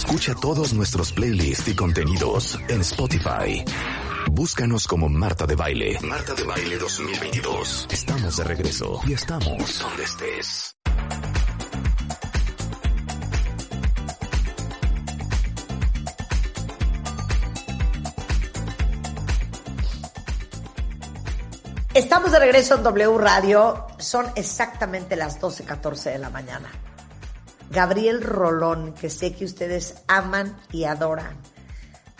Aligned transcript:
Escucha 0.00 0.34
todos 0.34 0.72
nuestros 0.72 1.12
playlists 1.12 1.68
y 1.68 1.76
contenidos 1.76 2.58
en 2.68 2.80
Spotify. 2.80 3.62
Búscanos 4.30 4.88
como 4.88 5.10
Marta 5.10 5.46
de 5.46 5.54
Baile. 5.54 5.98
Marta 6.00 6.32
de 6.34 6.42
Baile 6.42 6.78
2022. 6.78 7.86
Estamos 7.90 8.38
de 8.38 8.44
regreso 8.44 8.98
y 9.06 9.12
estamos 9.12 9.78
donde 9.78 10.02
estés. 10.02 10.74
Estamos 21.92 22.32
de 22.32 22.38
regreso 22.38 22.76
en 22.76 22.82
W 22.84 23.18
Radio. 23.18 23.86
Son 23.98 24.24
exactamente 24.34 25.14
las 25.14 25.38
12.14 25.38 26.12
de 26.12 26.18
la 26.18 26.30
mañana. 26.30 26.70
Gabriel 27.70 28.20
Rolón, 28.20 28.94
que 28.94 29.08
sé 29.08 29.32
que 29.32 29.44
ustedes 29.44 30.02
aman 30.08 30.56
y 30.72 30.84
adoran, 30.84 31.36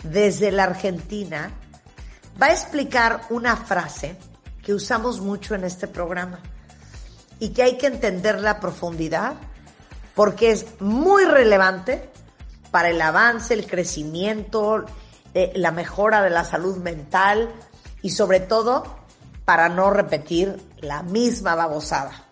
desde 0.03 0.51
la 0.51 0.63
Argentina, 0.63 1.51
va 2.41 2.47
a 2.47 2.53
explicar 2.53 3.21
una 3.29 3.57
frase 3.57 4.15
que 4.63 4.73
usamos 4.73 5.19
mucho 5.19 5.53
en 5.53 5.65
este 5.65 5.87
programa 5.87 6.39
y 7.39 7.49
que 7.49 7.63
hay 7.63 7.77
que 7.77 7.87
entenderla 7.87 8.51
a 8.51 8.59
profundidad 8.59 9.33
porque 10.15 10.51
es 10.51 10.79
muy 10.79 11.25
relevante 11.25 12.09
para 12.71 12.89
el 12.89 13.01
avance, 13.01 13.53
el 13.53 13.67
crecimiento, 13.67 14.85
eh, 15.33 15.51
la 15.55 15.71
mejora 15.71 16.21
de 16.21 16.29
la 16.29 16.45
salud 16.45 16.77
mental 16.77 17.51
y 18.01 18.11
sobre 18.11 18.39
todo 18.39 18.83
para 19.43 19.67
no 19.67 19.89
repetir 19.89 20.57
la 20.79 21.03
misma 21.03 21.55
babosada. 21.55 22.27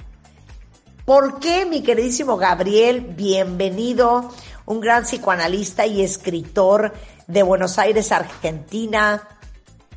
¿Por 1.09 1.39
qué, 1.39 1.65
mi 1.65 1.81
queridísimo 1.81 2.37
Gabriel? 2.37 3.01
Bienvenido, 3.01 4.31
un 4.67 4.79
gran 4.79 5.05
psicoanalista 5.05 5.87
y 5.87 6.03
escritor 6.03 6.93
de 7.25 7.41
Buenos 7.41 7.79
Aires, 7.79 8.11
Argentina. 8.11 9.27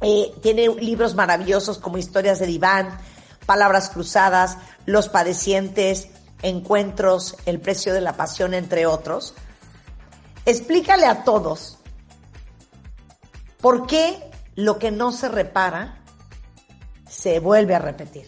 Eh, 0.01 0.33
tiene 0.41 0.69
libros 0.77 1.15
maravillosos 1.15 1.77
como 1.77 1.99
Historias 1.99 2.39
de 2.39 2.47
Diván, 2.47 2.99
Palabras 3.45 3.91
Cruzadas, 3.91 4.57
Los 4.87 5.11
Padecientes, 5.11 6.09
Encuentros, 6.41 7.37
El 7.45 7.61
Precio 7.61 7.93
de 7.93 8.01
la 8.01 8.17
Pasión, 8.17 8.55
entre 8.55 8.87
otros. 8.87 9.35
Explícale 10.47 11.05
a 11.05 11.25
todos 11.25 11.77
por 13.61 13.87
qué 13.87 14.31
lo 14.55 14.79
que 14.79 14.91
no 14.91 15.13
se 15.13 15.29
repara 15.29 16.01
se 17.07 17.39
vuelve 17.39 17.75
a 17.75 17.81
repetir. 17.81 18.27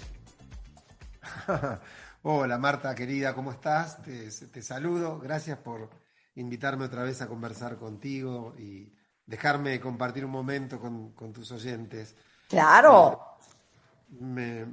Hola 2.27 2.57
Marta, 2.57 2.95
querida, 2.95 3.35
¿cómo 3.35 3.53
estás? 3.53 4.01
Te, 4.01 4.63
saludo. 4.63 5.21
Gracias 5.21 5.59
por 5.59 5.91
invitarme 6.37 6.87
otra 6.87 7.03
vez 7.03 7.21
a 7.21 7.29
conversar 7.29 7.77
contigo 7.77 8.55
y 8.59 8.91
dejarme 9.27 9.79
compartir 9.79 10.25
un 10.25 10.31
momento 10.31 10.81
con, 10.81 11.33
tus 11.35 11.53
oyentes. 11.53 12.17
Claro. 12.49 13.37
Me, 14.09 14.65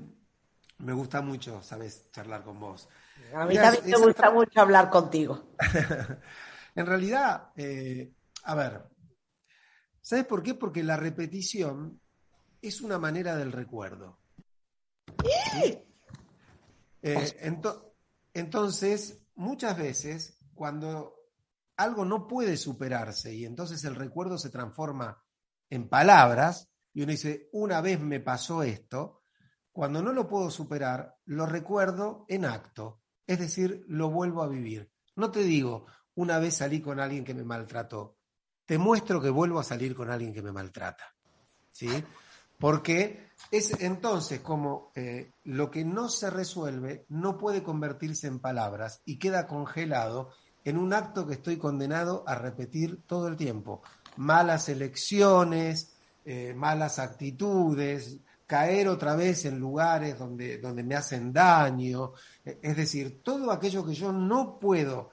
gusta 0.77 1.19
mucho, 1.21 1.61
sabes, 1.61 2.09
charlar 2.13 2.41
con 2.41 2.57
vos. 2.57 2.87
A 3.35 3.45
mí 3.45 3.55
también 3.55 3.83
me 3.83 3.97
gusta 3.97 4.31
mucho 4.31 4.61
hablar 4.61 4.89
contigo. 4.89 5.49
en 6.75 6.85
realidad, 6.85 7.49
eh, 7.57 8.13
a 8.45 8.55
ver, 8.55 8.81
¿sabes 9.99 10.23
por 10.23 10.41
qué? 10.41 10.53
Porque 10.53 10.83
la 10.83 10.95
repetición 10.95 11.99
es 12.61 12.79
una 12.79 12.97
manera 12.97 13.35
del 13.35 13.51
recuerdo. 13.51 14.21
Eh, 17.01 17.59
entonces, 18.33 19.19
muchas 19.35 19.77
veces, 19.77 20.37
cuando 20.53 21.15
algo 21.77 22.05
no 22.05 22.27
puede 22.27 22.57
superarse 22.57 23.33
y 23.33 23.45
entonces 23.45 23.83
el 23.85 23.95
recuerdo 23.95 24.37
se 24.37 24.49
transforma 24.49 25.23
en 25.69 25.89
palabras, 25.89 26.69
y 26.93 27.03
uno 27.03 27.11
dice, 27.11 27.49
una 27.53 27.81
vez 27.81 27.99
me 27.99 28.19
pasó 28.19 28.61
esto, 28.61 29.23
cuando 29.71 30.01
no 30.01 30.11
lo 30.11 30.27
puedo 30.27 30.51
superar, 30.51 31.17
lo 31.25 31.45
recuerdo 31.45 32.25
en 32.27 32.45
acto, 32.45 33.01
es 33.25 33.39
decir, 33.39 33.85
lo 33.87 34.09
vuelvo 34.09 34.43
a 34.43 34.47
vivir. 34.47 34.91
No 35.15 35.31
te 35.31 35.43
digo, 35.43 35.85
una 36.15 36.39
vez 36.39 36.55
salí 36.57 36.81
con 36.81 36.99
alguien 36.99 37.23
que 37.23 37.33
me 37.33 37.43
maltrató, 37.43 38.17
te 38.65 38.77
muestro 38.77 39.21
que 39.21 39.29
vuelvo 39.29 39.59
a 39.59 39.63
salir 39.63 39.95
con 39.95 40.09
alguien 40.09 40.33
que 40.33 40.41
me 40.41 40.51
maltrata. 40.51 41.05
¿Sí? 41.71 41.87
Porque 42.61 43.31
es 43.49 43.81
entonces 43.81 44.39
como 44.39 44.91
eh, 44.95 45.31
lo 45.45 45.71
que 45.71 45.83
no 45.83 46.07
se 46.09 46.29
resuelve 46.29 47.05
no 47.09 47.37
puede 47.37 47.63
convertirse 47.63 48.27
en 48.27 48.39
palabras 48.39 49.01
y 49.03 49.17
queda 49.17 49.47
congelado 49.47 50.29
en 50.63 50.77
un 50.77 50.93
acto 50.93 51.25
que 51.25 51.33
estoy 51.33 51.57
condenado 51.57 52.23
a 52.27 52.35
repetir 52.35 53.01
todo 53.07 53.27
el 53.27 53.35
tiempo. 53.35 53.81
Malas 54.17 54.69
elecciones, 54.69 55.91
eh, 56.23 56.53
malas 56.55 56.99
actitudes, 56.99 58.17
caer 58.45 58.89
otra 58.89 59.15
vez 59.15 59.45
en 59.45 59.59
lugares 59.59 60.19
donde, 60.19 60.59
donde 60.59 60.83
me 60.83 60.95
hacen 60.95 61.33
daño, 61.33 62.11
eh, 62.45 62.59
es 62.61 62.77
decir, 62.77 63.23
todo 63.23 63.51
aquello 63.51 63.83
que 63.83 63.95
yo 63.95 64.13
no 64.13 64.59
puedo 64.59 65.09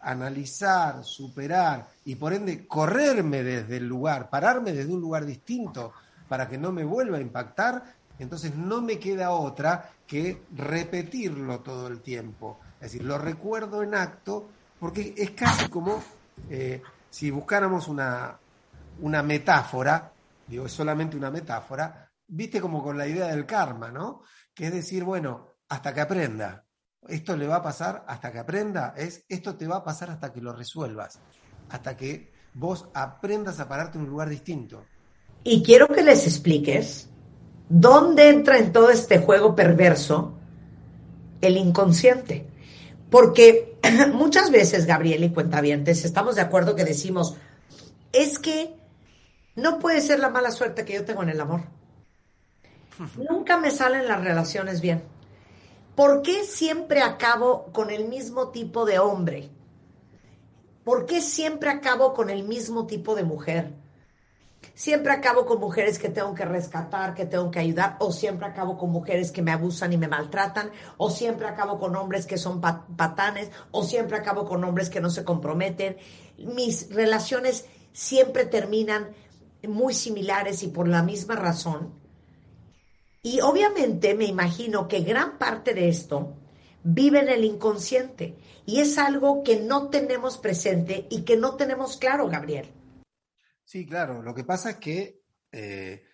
analizar, 0.00 1.04
superar 1.04 1.88
y 2.06 2.14
por 2.14 2.32
ende 2.32 2.66
correrme 2.66 3.42
desde 3.42 3.76
el 3.76 3.86
lugar, 3.86 4.30
pararme 4.30 4.72
desde 4.72 4.94
un 4.94 5.00
lugar 5.00 5.26
distinto 5.26 5.92
para 6.28 6.48
que 6.48 6.58
no 6.58 6.72
me 6.72 6.84
vuelva 6.84 7.18
a 7.18 7.20
impactar, 7.20 7.96
entonces 8.18 8.54
no 8.54 8.80
me 8.80 8.98
queda 8.98 9.30
otra 9.30 9.90
que 10.06 10.42
repetirlo 10.54 11.60
todo 11.60 11.88
el 11.88 12.00
tiempo. 12.00 12.60
Es 12.76 12.92
decir, 12.92 13.04
lo 13.04 13.18
recuerdo 13.18 13.82
en 13.82 13.94
acto 13.94 14.48
porque 14.78 15.14
es 15.16 15.30
casi 15.32 15.68
como 15.68 16.02
eh, 16.50 16.82
si 17.10 17.30
buscáramos 17.30 17.88
una, 17.88 18.38
una 19.00 19.22
metáfora, 19.22 20.12
digo, 20.46 20.66
es 20.66 20.72
solamente 20.72 21.16
una 21.16 21.30
metáfora, 21.30 22.10
viste 22.26 22.60
como 22.60 22.82
con 22.82 22.98
la 22.98 23.06
idea 23.06 23.26
del 23.28 23.46
karma, 23.46 23.90
¿no? 23.90 24.22
Que 24.54 24.66
es 24.66 24.72
decir, 24.72 25.04
bueno, 25.04 25.56
hasta 25.68 25.94
que 25.94 26.00
aprenda. 26.00 26.64
Esto 27.08 27.36
le 27.36 27.46
va 27.46 27.56
a 27.56 27.62
pasar 27.62 28.04
hasta 28.08 28.32
que 28.32 28.38
aprenda, 28.38 28.92
es 28.96 29.24
esto 29.28 29.56
te 29.56 29.66
va 29.66 29.76
a 29.76 29.84
pasar 29.84 30.10
hasta 30.10 30.32
que 30.32 30.40
lo 30.40 30.52
resuelvas, 30.52 31.20
hasta 31.68 31.96
que 31.96 32.32
vos 32.54 32.88
aprendas 32.94 33.60
a 33.60 33.68
pararte 33.68 33.98
en 33.98 34.04
un 34.04 34.10
lugar 34.10 34.28
distinto. 34.28 34.84
Y 35.48 35.62
quiero 35.62 35.86
que 35.86 36.02
les 36.02 36.26
expliques 36.26 37.08
dónde 37.68 38.30
entra 38.30 38.58
en 38.58 38.72
todo 38.72 38.90
este 38.90 39.18
juego 39.18 39.54
perverso 39.54 40.34
el 41.40 41.56
inconsciente. 41.56 42.48
Porque 43.10 43.78
muchas 44.12 44.50
veces, 44.50 44.86
Gabriel 44.86 45.22
y 45.22 45.30
Cuentavientes, 45.30 46.04
estamos 46.04 46.34
de 46.34 46.40
acuerdo 46.40 46.74
que 46.74 46.84
decimos, 46.84 47.36
es 48.12 48.40
que 48.40 48.74
no 49.54 49.78
puede 49.78 50.00
ser 50.00 50.18
la 50.18 50.30
mala 50.30 50.50
suerte 50.50 50.84
que 50.84 50.94
yo 50.94 51.04
tengo 51.04 51.22
en 51.22 51.28
el 51.28 51.40
amor. 51.40 51.60
Nunca 53.30 53.56
me 53.56 53.70
salen 53.70 54.08
las 54.08 54.24
relaciones 54.24 54.80
bien. 54.80 55.04
¿Por 55.94 56.22
qué 56.22 56.42
siempre 56.42 57.02
acabo 57.02 57.66
con 57.72 57.92
el 57.92 58.08
mismo 58.08 58.48
tipo 58.48 58.84
de 58.84 58.98
hombre? 58.98 59.48
¿Por 60.82 61.06
qué 61.06 61.20
siempre 61.20 61.70
acabo 61.70 62.14
con 62.14 62.30
el 62.30 62.42
mismo 62.42 62.88
tipo 62.88 63.14
de 63.14 63.22
mujer? 63.22 63.85
Siempre 64.74 65.12
acabo 65.12 65.46
con 65.46 65.60
mujeres 65.60 65.98
que 65.98 66.08
tengo 66.08 66.34
que 66.34 66.44
rescatar, 66.44 67.14
que 67.14 67.26
tengo 67.26 67.50
que 67.50 67.58
ayudar, 67.58 67.96
o 68.00 68.12
siempre 68.12 68.46
acabo 68.46 68.76
con 68.76 68.90
mujeres 68.90 69.30
que 69.30 69.42
me 69.42 69.52
abusan 69.52 69.92
y 69.92 69.96
me 69.96 70.08
maltratan, 70.08 70.70
o 70.96 71.10
siempre 71.10 71.46
acabo 71.46 71.78
con 71.78 71.96
hombres 71.96 72.26
que 72.26 72.38
son 72.38 72.60
patanes, 72.60 73.50
o 73.70 73.82
siempre 73.84 74.16
acabo 74.16 74.44
con 74.44 74.64
hombres 74.64 74.90
que 74.90 75.00
no 75.00 75.10
se 75.10 75.24
comprometen. 75.24 75.96
Mis 76.38 76.90
relaciones 76.90 77.66
siempre 77.92 78.44
terminan 78.44 79.08
muy 79.66 79.94
similares 79.94 80.62
y 80.62 80.68
por 80.68 80.88
la 80.88 81.02
misma 81.02 81.36
razón. 81.36 81.92
Y 83.22 83.40
obviamente 83.40 84.14
me 84.14 84.26
imagino 84.26 84.86
que 84.86 85.00
gran 85.00 85.38
parte 85.38 85.74
de 85.74 85.88
esto 85.88 86.34
vive 86.84 87.18
en 87.18 87.28
el 87.28 87.44
inconsciente 87.44 88.36
y 88.64 88.80
es 88.80 88.98
algo 88.98 89.42
que 89.42 89.60
no 89.60 89.88
tenemos 89.88 90.38
presente 90.38 91.06
y 91.10 91.22
que 91.22 91.36
no 91.36 91.56
tenemos 91.56 91.96
claro, 91.96 92.28
Gabriel. 92.28 92.75
Sí, 93.66 93.84
claro. 93.84 94.22
Lo 94.22 94.32
que 94.32 94.44
pasa 94.44 94.70
es 94.70 94.76
que 94.76 95.22
eh, 95.50 96.04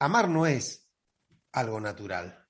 amar 0.00 0.28
no 0.28 0.44
es 0.44 0.90
algo 1.52 1.80
natural. 1.80 2.46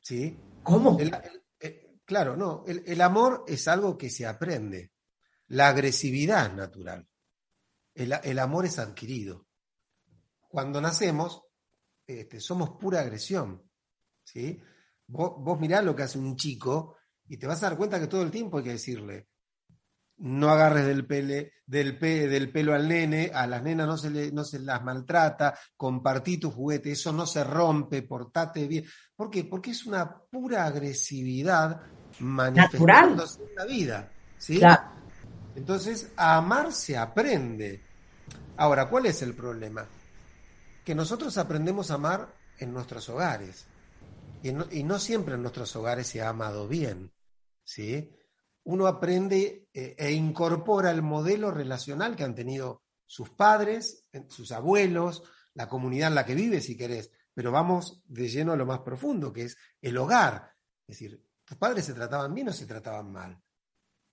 ¿Sí? 0.00 0.36
¿Cómo? 0.64 0.98
Eh, 1.00 2.00
claro, 2.04 2.36
no. 2.36 2.64
El, 2.66 3.00
amor 3.00 3.44
es 3.46 3.68
algo 3.68 3.96
que 3.96 4.10
se 4.10 4.26
aprende. 4.26 4.92
La 5.46 5.68
agresividad 5.68 6.46
es 6.46 6.54
natural. 6.54 7.08
El, 7.94 8.38
amor 8.40 8.66
es 8.66 8.80
adquirido. 8.80 9.46
Cuando 10.48 10.80
nacemos, 10.80 11.44
este, 12.04 12.40
somos 12.40 12.70
pura 12.80 13.00
agresión. 13.00 13.62
¿sí? 14.24 14.60
Vos, 15.06 15.34
vos 15.38 15.60
mirás 15.60 15.84
lo 15.84 15.94
que 15.94 16.02
hace 16.02 16.18
un 16.18 16.34
chico 16.34 16.96
y 17.28 17.36
te 17.36 17.46
vas 17.46 17.62
a 17.62 17.68
dar 17.68 17.78
cuenta 17.78 18.00
que 18.00 18.08
todo 18.08 18.22
el 18.22 18.30
tiempo 18.32 18.58
hay 18.58 18.64
que 18.64 18.70
decirle, 18.70 19.29
no 20.20 20.50
agarres 20.50 20.86
del, 20.86 21.06
pele, 21.06 21.54
del, 21.66 21.98
del 21.98 22.52
pelo 22.52 22.74
al 22.74 22.88
nene, 22.88 23.30
a 23.32 23.46
las 23.46 23.62
nenas 23.62 23.86
no 23.86 23.96
se, 23.96 24.10
le, 24.10 24.32
no 24.32 24.44
se 24.44 24.58
las 24.58 24.82
maltrata, 24.82 25.58
compartí 25.76 26.38
tu 26.38 26.50
juguete, 26.50 26.92
eso 26.92 27.12
no 27.12 27.26
se 27.26 27.42
rompe, 27.42 28.02
portate 28.02 28.66
bien. 28.66 28.84
¿Por 29.16 29.30
qué? 29.30 29.44
Porque 29.44 29.70
es 29.70 29.86
una 29.86 30.14
pura 30.14 30.66
agresividad 30.66 31.80
manifestándose 32.20 33.42
en 33.42 33.54
la 33.56 33.64
vida. 33.64 34.10
¿sí? 34.36 34.60
Entonces, 35.56 36.12
a 36.16 36.36
amar 36.36 36.72
se 36.72 36.98
aprende. 36.98 37.82
Ahora, 38.58 38.88
¿cuál 38.90 39.06
es 39.06 39.22
el 39.22 39.34
problema? 39.34 39.86
Que 40.84 40.94
nosotros 40.94 41.38
aprendemos 41.38 41.90
a 41.90 41.94
amar 41.94 42.34
en 42.58 42.74
nuestros 42.74 43.08
hogares. 43.08 43.66
Y 44.42 44.52
no, 44.52 44.66
y 44.70 44.84
no 44.84 44.98
siempre 44.98 45.34
en 45.34 45.42
nuestros 45.42 45.74
hogares 45.76 46.06
se 46.06 46.20
ha 46.20 46.28
amado 46.28 46.68
bien. 46.68 47.10
¿sí? 47.64 48.10
Uno 48.70 48.86
aprende 48.86 49.66
eh, 49.74 49.96
e 49.98 50.12
incorpora 50.12 50.92
el 50.92 51.02
modelo 51.02 51.50
relacional 51.50 52.14
que 52.14 52.22
han 52.22 52.36
tenido 52.36 52.84
sus 53.04 53.30
padres, 53.30 54.06
sus 54.28 54.52
abuelos, 54.52 55.24
la 55.54 55.68
comunidad 55.68 56.06
en 56.06 56.14
la 56.14 56.24
que 56.24 56.36
vive, 56.36 56.60
si 56.60 56.76
querés. 56.76 57.10
Pero 57.34 57.50
vamos 57.50 58.00
de 58.06 58.28
lleno 58.28 58.52
a 58.52 58.56
lo 58.56 58.64
más 58.64 58.78
profundo, 58.78 59.32
que 59.32 59.42
es 59.42 59.56
el 59.80 59.98
hogar. 59.98 60.54
Es 60.86 61.00
decir, 61.00 61.20
¿tus 61.44 61.58
padres 61.58 61.84
se 61.84 61.94
trataban 61.94 62.32
bien 62.32 62.50
o 62.50 62.52
se 62.52 62.64
trataban 62.64 63.10
mal? 63.10 63.42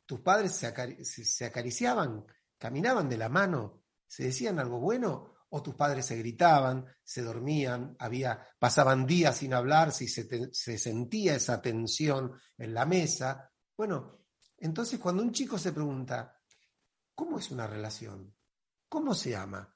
¿Tus 0.08 0.22
padres 0.22 0.54
se, 0.54 1.46
acariciaban, 1.46 2.26
caminaban 2.58 3.08
de 3.08 3.18
la 3.18 3.30
mano, 3.30 3.84
se 4.08 4.24
decían 4.24 4.58
algo 4.58 4.80
bueno? 4.80 5.36
¿O 5.50 5.62
tus 5.62 5.76
padres 5.76 6.08
se 6.08 6.18
gritaban, 6.18 6.84
se 7.04 7.22
dormían, 7.22 7.96
había, 8.00 8.44
pasaban 8.58 9.06
días 9.06 9.38
sin 9.38 9.54
hablar, 9.54 9.92
si 9.92 10.08
se, 10.08 10.28
se 10.52 10.80
sentía 10.80 11.36
esa 11.36 11.62
tensión 11.62 12.32
en 12.58 12.74
la 12.74 12.88
mesa? 12.88 13.52
Bueno, 13.78 14.18
entonces 14.58 15.00
cuando 15.00 15.24
un 15.24 15.32
chico 15.32 15.58
se 15.58 15.72
pregunta, 15.72 16.40
¿cómo 17.14 17.40
es 17.40 17.52
una 17.52 17.68
relación? 17.68 18.36
¿Cómo 18.90 19.14
se 19.14 19.36
ama? 19.36 19.76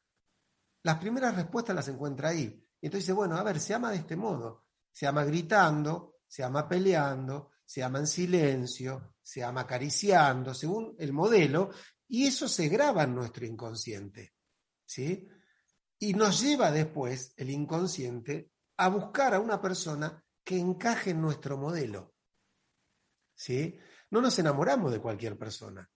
Las 0.84 0.98
primeras 0.98 1.36
respuestas 1.36 1.76
las 1.76 1.88
encuentra 1.88 2.30
ahí. 2.30 2.68
Y 2.80 2.88
entonces 2.88 3.06
dice, 3.06 3.14
bueno, 3.14 3.36
a 3.38 3.44
ver, 3.44 3.60
se 3.60 3.74
ama 3.74 3.92
de 3.92 3.98
este 3.98 4.16
modo. 4.16 4.66
Se 4.92 5.06
ama 5.06 5.24
gritando, 5.24 6.22
se 6.28 6.44
ama 6.44 6.68
peleando, 6.68 7.52
se 7.64 7.84
ama 7.84 8.00
en 8.00 8.08
silencio, 8.08 9.16
se 9.22 9.44
ama 9.44 9.62
acariciando, 9.62 10.54
según 10.54 10.96
el 10.98 11.14
modelo, 11.14 11.70
y 12.08 12.26
eso 12.26 12.48
se 12.48 12.68
graba 12.68 13.04
en 13.04 13.16
nuestro 13.16 13.46
inconsciente. 13.46 14.34
¿Sí? 14.86 15.28
Y 16.00 16.14
nos 16.14 16.42
lleva 16.42 16.72
después, 16.72 17.34
el 17.38 17.52
inconsciente, 17.52 18.52
a 18.78 18.90
buscar 18.90 19.36
a 19.36 19.40
una 19.40 19.62
persona 19.62 20.24
que 20.44 20.58
encaje 20.58 21.12
en 21.12 21.22
nuestro 21.22 21.58
modelo. 21.58 22.16
¿Sí? 23.36 23.80
No 24.12 24.22
nos 24.22 24.38
enamoramos 24.40 24.92
de 24.92 25.00
cualquier 25.00 25.38
persona. 25.38 25.90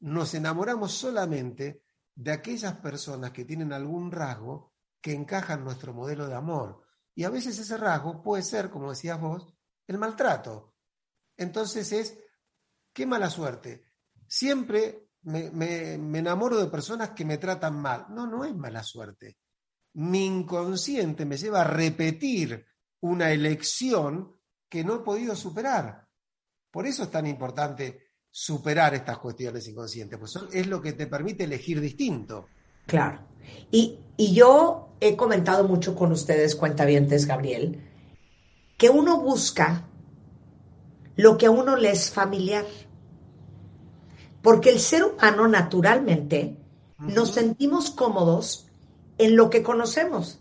Nos 0.00 0.34
enamoramos 0.34 0.92
solamente 0.92 1.84
de 2.14 2.32
aquellas 2.32 2.76
personas 2.76 3.30
que 3.30 3.44
tienen 3.44 3.72
algún 3.72 4.10
rasgo 4.10 4.72
que 5.00 5.12
encaja 5.12 5.54
en 5.54 5.64
nuestro 5.64 5.92
modelo 5.92 6.26
de 6.26 6.34
amor. 6.34 6.82
Y 7.14 7.24
a 7.24 7.30
veces 7.30 7.58
ese 7.58 7.76
rasgo 7.76 8.22
puede 8.22 8.42
ser, 8.42 8.70
como 8.70 8.90
decías 8.90 9.20
vos, 9.20 9.54
el 9.86 9.98
maltrato. 9.98 10.76
Entonces 11.36 11.92
es, 11.92 12.18
qué 12.92 13.06
mala 13.06 13.28
suerte. 13.28 13.84
Siempre 14.26 15.10
me, 15.22 15.50
me, 15.50 16.18
enamoro 16.18 16.56
de 16.56 16.70
personas 16.70 17.10
que 17.10 17.24
me 17.24 17.38
tratan 17.38 17.80
mal. 17.80 18.06
No, 18.10 18.26
no 18.26 18.44
es 18.44 18.54
mala 18.54 18.82
suerte. 18.82 19.38
Mi 19.94 20.24
inconsciente 20.24 21.26
me 21.26 21.36
lleva 21.36 21.60
a 21.60 21.64
repetir 21.64 22.66
una 23.00 23.30
elección 23.30 24.40
que 24.68 24.84
no 24.84 24.96
he 24.96 24.98
podido 25.00 25.36
superar. 25.36 26.08
Por 26.72 26.86
eso 26.86 27.02
es 27.02 27.10
tan 27.10 27.26
importante 27.26 28.12
superar 28.30 28.94
estas 28.94 29.18
cuestiones 29.18 29.68
inconscientes, 29.68 30.18
pues 30.18 30.38
es 30.52 30.66
lo 30.66 30.80
que 30.80 30.94
te 30.94 31.06
permite 31.06 31.44
elegir 31.44 31.80
distinto. 31.80 32.46
Claro. 32.86 33.20
Y, 33.70 33.98
y 34.16 34.32
yo 34.32 34.96
he 35.00 35.14
comentado 35.14 35.68
mucho 35.68 35.94
con 35.94 36.12
ustedes, 36.12 36.56
cuentavientes, 36.56 37.26
Gabriel, 37.26 37.80
que 38.78 38.88
uno 38.88 39.20
busca 39.20 39.86
lo 41.16 41.36
que 41.36 41.46
a 41.46 41.50
uno 41.50 41.76
le 41.76 41.90
es 41.90 42.10
familiar. 42.10 42.64
Porque 44.40 44.70
el 44.70 44.80
ser 44.80 45.04
humano 45.04 45.46
naturalmente 45.46 46.56
nos 46.98 47.32
sentimos 47.32 47.90
cómodos 47.90 48.66
en 49.18 49.36
lo 49.36 49.50
que 49.50 49.62
conocemos. 49.62 50.40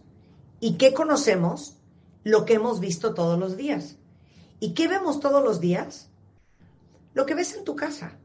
¿Y 0.59 0.73
qué 0.77 0.93
conocemos? 0.93 1.77
Lo 2.23 2.45
que 2.45 2.53
hemos 2.53 2.79
visto 2.79 3.13
todos 3.13 3.37
los 3.37 3.57
días. 3.57 3.97
¿Y 4.59 4.73
qué 4.73 4.87
vemos 4.87 5.19
todos 5.19 5.43
los 5.43 5.59
días? 5.59 6.10
Lo 7.13 7.25
que 7.25 7.35
ves 7.35 7.55
en 7.55 7.63
tu 7.63 7.75
casa. 7.75 8.17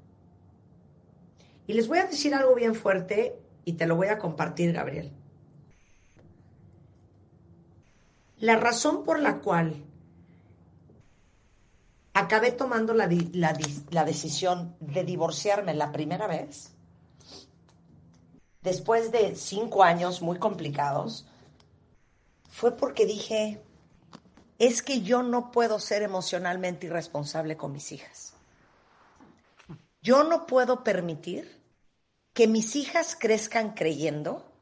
Y 1.67 1.73
les 1.73 1.89
voy 1.89 1.99
a 1.99 2.07
decir 2.07 2.35
algo 2.35 2.55
bien 2.55 2.75
fuerte 2.75 3.39
y 3.65 3.73
te 3.73 3.87
lo 3.87 3.97
voy 3.97 4.09
a 4.09 4.19
compartir, 4.19 4.73
Gabriel. 4.73 5.13
La 8.39 8.57
razón 8.57 9.05
por 9.05 9.19
la 9.19 9.39
cual 9.39 9.83
acabé 12.13 12.53
tomando 12.53 12.95
la, 12.95 13.09
decisión 14.05 14.77
de 14.81 15.05
divorciarme 15.05 15.75
la 15.75 15.93
primera 15.93 16.27
vez, 16.27 16.73
después 18.63 19.11
de 19.11 19.37
cinco 19.37 19.83
años 19.83 20.23
muy 20.23 20.39
complicados, 20.39 21.27
fue 22.49 22.77
porque 22.77 23.05
dije, 23.05 23.61
es 24.59 24.81
que 24.83 25.03
yo 25.03 25.23
no 25.23 25.51
puedo 25.51 25.79
ser 25.79 26.03
emocionalmente 26.03 26.87
irresponsable 26.87 27.57
con 27.57 27.73
mis 27.73 27.93
hijas. 27.93 28.36
Yo 30.07 30.23
no 30.23 30.47
puedo 30.47 30.85
permitir 30.85 31.61
que 32.33 32.47
mis 32.47 32.77
hijas 32.77 33.17
crezcan 33.19 33.75
creyendo 33.75 34.53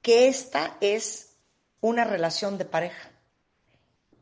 que 0.00 0.26
esta 0.26 0.78
es 0.80 1.36
una 1.82 2.04
relación 2.04 2.56
de 2.56 2.64
pareja, 2.64 3.10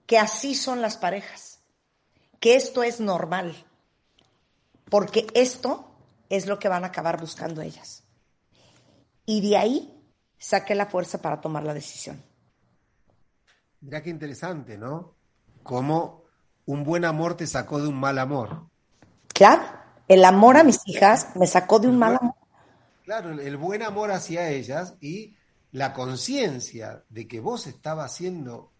que 0.04 0.18
así 0.18 0.56
son 0.56 0.82
las 0.82 0.96
parejas, 0.96 1.60
que 2.40 2.56
esto 2.56 2.82
es 2.82 2.98
normal, 2.98 3.54
porque 4.90 5.28
esto 5.34 5.94
es 6.28 6.48
lo 6.48 6.58
que 6.58 6.68
van 6.68 6.82
a 6.82 6.88
acabar 6.88 7.20
buscando 7.20 7.62
ellas. 7.62 8.02
Y 9.24 9.48
de 9.48 9.56
ahí 9.56 10.04
saqué 10.38 10.74
la 10.74 10.86
fuerza 10.86 11.22
para 11.22 11.40
tomar 11.40 11.62
la 11.62 11.72
decisión. 11.72 12.20
Mira 13.80 14.02
qué 14.02 14.10
interesante, 14.10 14.76
¿no? 14.76 15.14
Cómo 15.62 16.24
un 16.66 16.82
buen 16.82 17.04
amor 17.04 17.36
te 17.36 17.46
sacó 17.46 17.80
de 17.80 17.86
un 17.86 18.00
mal 18.00 18.18
amor. 18.18 18.66
Claro. 19.28 19.81
El 20.12 20.26
amor 20.26 20.58
a 20.58 20.62
mis 20.62 20.78
hijas 20.84 21.28
me 21.36 21.46
sacó 21.46 21.78
de 21.78 21.88
un 21.88 21.98
mal 21.98 22.18
amor. 22.20 22.34
Claro, 23.02 23.30
el 23.30 23.56
buen 23.56 23.82
amor 23.82 24.10
hacia 24.10 24.50
ellas 24.50 24.92
y 25.00 25.34
la 25.70 25.94
conciencia 25.94 27.02
de 27.08 27.26
que 27.26 27.40
vos 27.40 27.66
estabas 27.66 28.12
siendo 28.12 28.72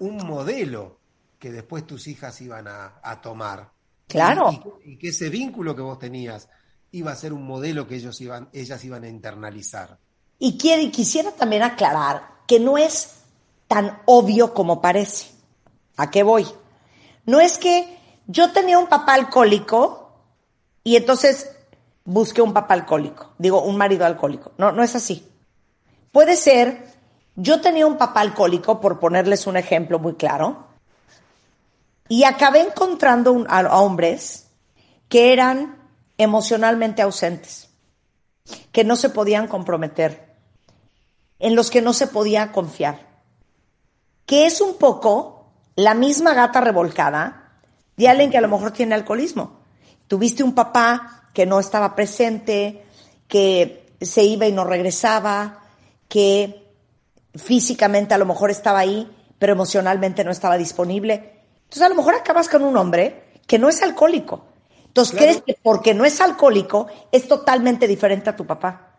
un 0.00 0.16
modelo 0.26 0.98
que 1.38 1.52
después 1.52 1.86
tus 1.86 2.08
hijas 2.08 2.40
iban 2.40 2.66
a, 2.66 3.20
tomar. 3.22 3.70
Claro. 4.08 4.50
Y, 4.84 4.96
que 4.96 5.10
ese 5.10 5.28
vínculo 5.28 5.76
que 5.76 5.82
vos 5.82 6.00
tenías 6.00 6.48
iba 6.90 7.12
a 7.12 7.16
ser 7.16 7.32
un 7.32 7.46
modelo 7.46 7.86
que 7.86 7.94
ellos 7.94 8.20
iban, 8.20 8.48
ellas 8.52 8.84
iban 8.84 9.04
a 9.04 9.08
internalizar. 9.08 9.98
Y 10.40 10.58
quisiera 10.58 11.30
también 11.30 11.62
aclarar 11.62 12.24
que 12.48 12.58
no 12.58 12.76
es 12.76 13.20
tan 13.68 14.00
obvio 14.04 14.52
como 14.52 14.82
parece. 14.82 15.30
¿A 15.96 16.10
qué 16.10 16.24
voy? 16.24 16.44
No 17.24 17.38
es 17.38 17.56
que 17.56 17.96
yo 18.26 18.50
tenía 18.50 18.80
un 18.80 18.88
papá 18.88 19.14
alcohólico 19.14 19.99
y 20.82 20.96
entonces 20.96 21.50
busque 22.04 22.42
un 22.42 22.52
papá 22.52 22.74
alcohólico, 22.74 23.32
digo, 23.38 23.62
un 23.62 23.76
marido 23.76 24.04
alcohólico. 24.04 24.52
No, 24.58 24.72
no 24.72 24.82
es 24.82 24.96
así. 24.96 25.28
Puede 26.12 26.36
ser, 26.36 26.84
yo 27.36 27.60
tenía 27.60 27.86
un 27.86 27.98
papá 27.98 28.20
alcohólico, 28.20 28.80
por 28.80 28.98
ponerles 28.98 29.46
un 29.46 29.56
ejemplo 29.56 29.98
muy 29.98 30.14
claro, 30.14 30.66
y 32.08 32.24
acabé 32.24 32.60
encontrando 32.60 33.46
a 33.48 33.80
hombres 33.80 34.48
que 35.08 35.32
eran 35.32 35.78
emocionalmente 36.18 37.02
ausentes, 37.02 37.68
que 38.72 38.82
no 38.82 38.96
se 38.96 39.10
podían 39.10 39.46
comprometer, 39.46 40.34
en 41.38 41.54
los 41.54 41.70
que 41.70 41.82
no 41.82 41.92
se 41.92 42.08
podía 42.08 42.50
confiar, 42.52 43.06
que 44.26 44.46
es 44.46 44.60
un 44.60 44.76
poco 44.76 45.52
la 45.76 45.94
misma 45.94 46.34
gata 46.34 46.60
revolcada 46.60 47.60
de 47.96 48.08
alguien 48.08 48.30
que 48.30 48.38
a 48.38 48.42
lo 48.42 48.48
mejor 48.48 48.72
tiene 48.72 48.94
alcoholismo. 48.94 49.59
Tuviste 50.10 50.42
un 50.42 50.56
papá 50.56 51.30
que 51.32 51.46
no 51.46 51.60
estaba 51.60 51.94
presente, 51.94 52.84
que 53.28 53.94
se 54.00 54.24
iba 54.24 54.44
y 54.44 54.50
no 54.50 54.64
regresaba, 54.64 55.60
que 56.08 56.66
físicamente 57.36 58.12
a 58.12 58.18
lo 58.18 58.26
mejor 58.26 58.50
estaba 58.50 58.80
ahí, 58.80 59.08
pero 59.38 59.52
emocionalmente 59.52 60.24
no 60.24 60.32
estaba 60.32 60.58
disponible. 60.58 61.44
Entonces 61.62 61.82
a 61.82 61.88
lo 61.88 61.94
mejor 61.94 62.16
acabas 62.16 62.48
con 62.48 62.64
un 62.64 62.76
hombre 62.76 63.38
que 63.46 63.60
no 63.60 63.68
es 63.68 63.84
alcohólico. 63.84 64.46
Entonces 64.84 65.16
crees 65.16 65.42
que 65.42 65.56
porque 65.62 65.94
no 65.94 66.04
es 66.04 66.20
alcohólico 66.20 66.88
es 67.12 67.28
totalmente 67.28 67.86
diferente 67.86 68.30
a 68.30 68.34
tu 68.34 68.44
papá. 68.44 68.96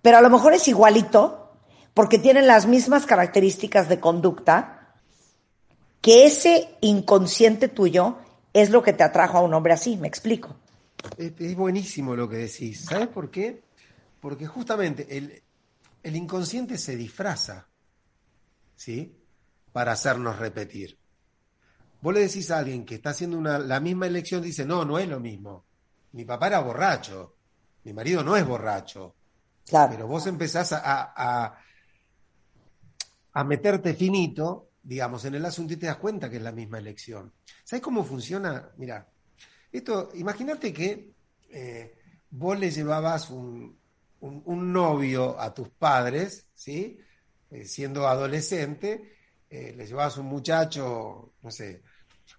Pero 0.00 0.18
a 0.18 0.20
lo 0.20 0.30
mejor 0.30 0.52
es 0.52 0.68
igualito 0.68 1.54
porque 1.92 2.20
tienen 2.20 2.46
las 2.46 2.66
mismas 2.66 3.04
características 3.04 3.88
de 3.88 3.98
conducta 3.98 4.94
que 6.00 6.24
ese 6.24 6.76
inconsciente 6.82 7.66
tuyo 7.66 8.18
es 8.52 8.70
lo 8.70 8.82
que 8.82 8.92
te 8.92 9.02
atrajo 9.02 9.38
a 9.38 9.42
un 9.42 9.54
hombre 9.54 9.72
así, 9.72 9.96
me 9.96 10.08
explico. 10.08 10.56
Es, 11.16 11.56
buenísimo 11.56 12.16
lo 12.16 12.28
que 12.28 12.36
decís. 12.36 12.84
¿Sabes 12.84 13.08
por 13.08 13.30
qué? 13.30 13.62
Porque 14.20 14.46
justamente 14.46 15.16
el, 15.16 15.42
el 16.02 16.16
inconsciente 16.16 16.78
se 16.78 16.96
disfraza, 16.96 17.68
¿sí? 18.74 19.16
Para 19.72 19.92
hacernos 19.92 20.38
repetir. 20.38 20.98
Vos 22.00 22.14
le 22.14 22.20
decís 22.20 22.50
a 22.50 22.58
alguien 22.58 22.84
que 22.84 22.96
está 22.96 23.10
haciendo 23.10 23.38
una, 23.38 23.58
la 23.58 23.80
misma 23.80 24.06
elección, 24.06 24.42
dice, 24.42 24.64
no, 24.64 24.84
no 24.84 24.98
es 24.98 25.08
lo 25.08 25.20
mismo. 25.20 25.64
mi 26.12 26.24
papá 26.24 26.48
era 26.48 26.60
borracho, 26.60 27.34
mi 27.84 27.92
marido 27.92 28.22
no 28.22 28.36
es 28.36 28.46
borracho. 28.46 29.14
Claro. 29.66 29.92
Pero 29.92 30.06
vos 30.06 30.26
empezás 30.26 30.72
a, 30.72 30.80
a, 30.82 31.58
a 33.32 33.44
meterte 33.44 33.94
finito, 33.94 34.67
digamos, 34.82 35.24
en 35.24 35.34
el 35.34 35.44
asunto 35.44 35.74
y 35.74 35.76
te 35.76 35.86
das 35.86 35.96
cuenta 35.96 36.30
que 36.30 36.36
es 36.36 36.42
la 36.42 36.52
misma 36.52 36.78
elección. 36.78 37.32
¿Sabes 37.64 37.82
cómo 37.82 38.04
funciona? 38.04 38.70
Mira, 38.76 39.08
esto, 39.70 40.10
imagínate 40.14 40.72
que 40.72 41.12
eh, 41.50 41.94
vos 42.30 42.58
le 42.58 42.70
llevabas 42.70 43.30
un, 43.30 43.78
un, 44.20 44.72
novio 44.72 45.38
a 45.38 45.52
tus 45.52 45.68
padres, 45.68 46.46
¿sí? 46.54 46.98
Eh, 47.50 47.64
siendo 47.64 48.06
adolescente, 48.06 49.16
eh, 49.48 49.74
le 49.76 49.86
llevabas 49.86 50.18
un 50.18 50.26
muchacho, 50.26 51.34
no 51.42 51.50
sé, 51.50 51.82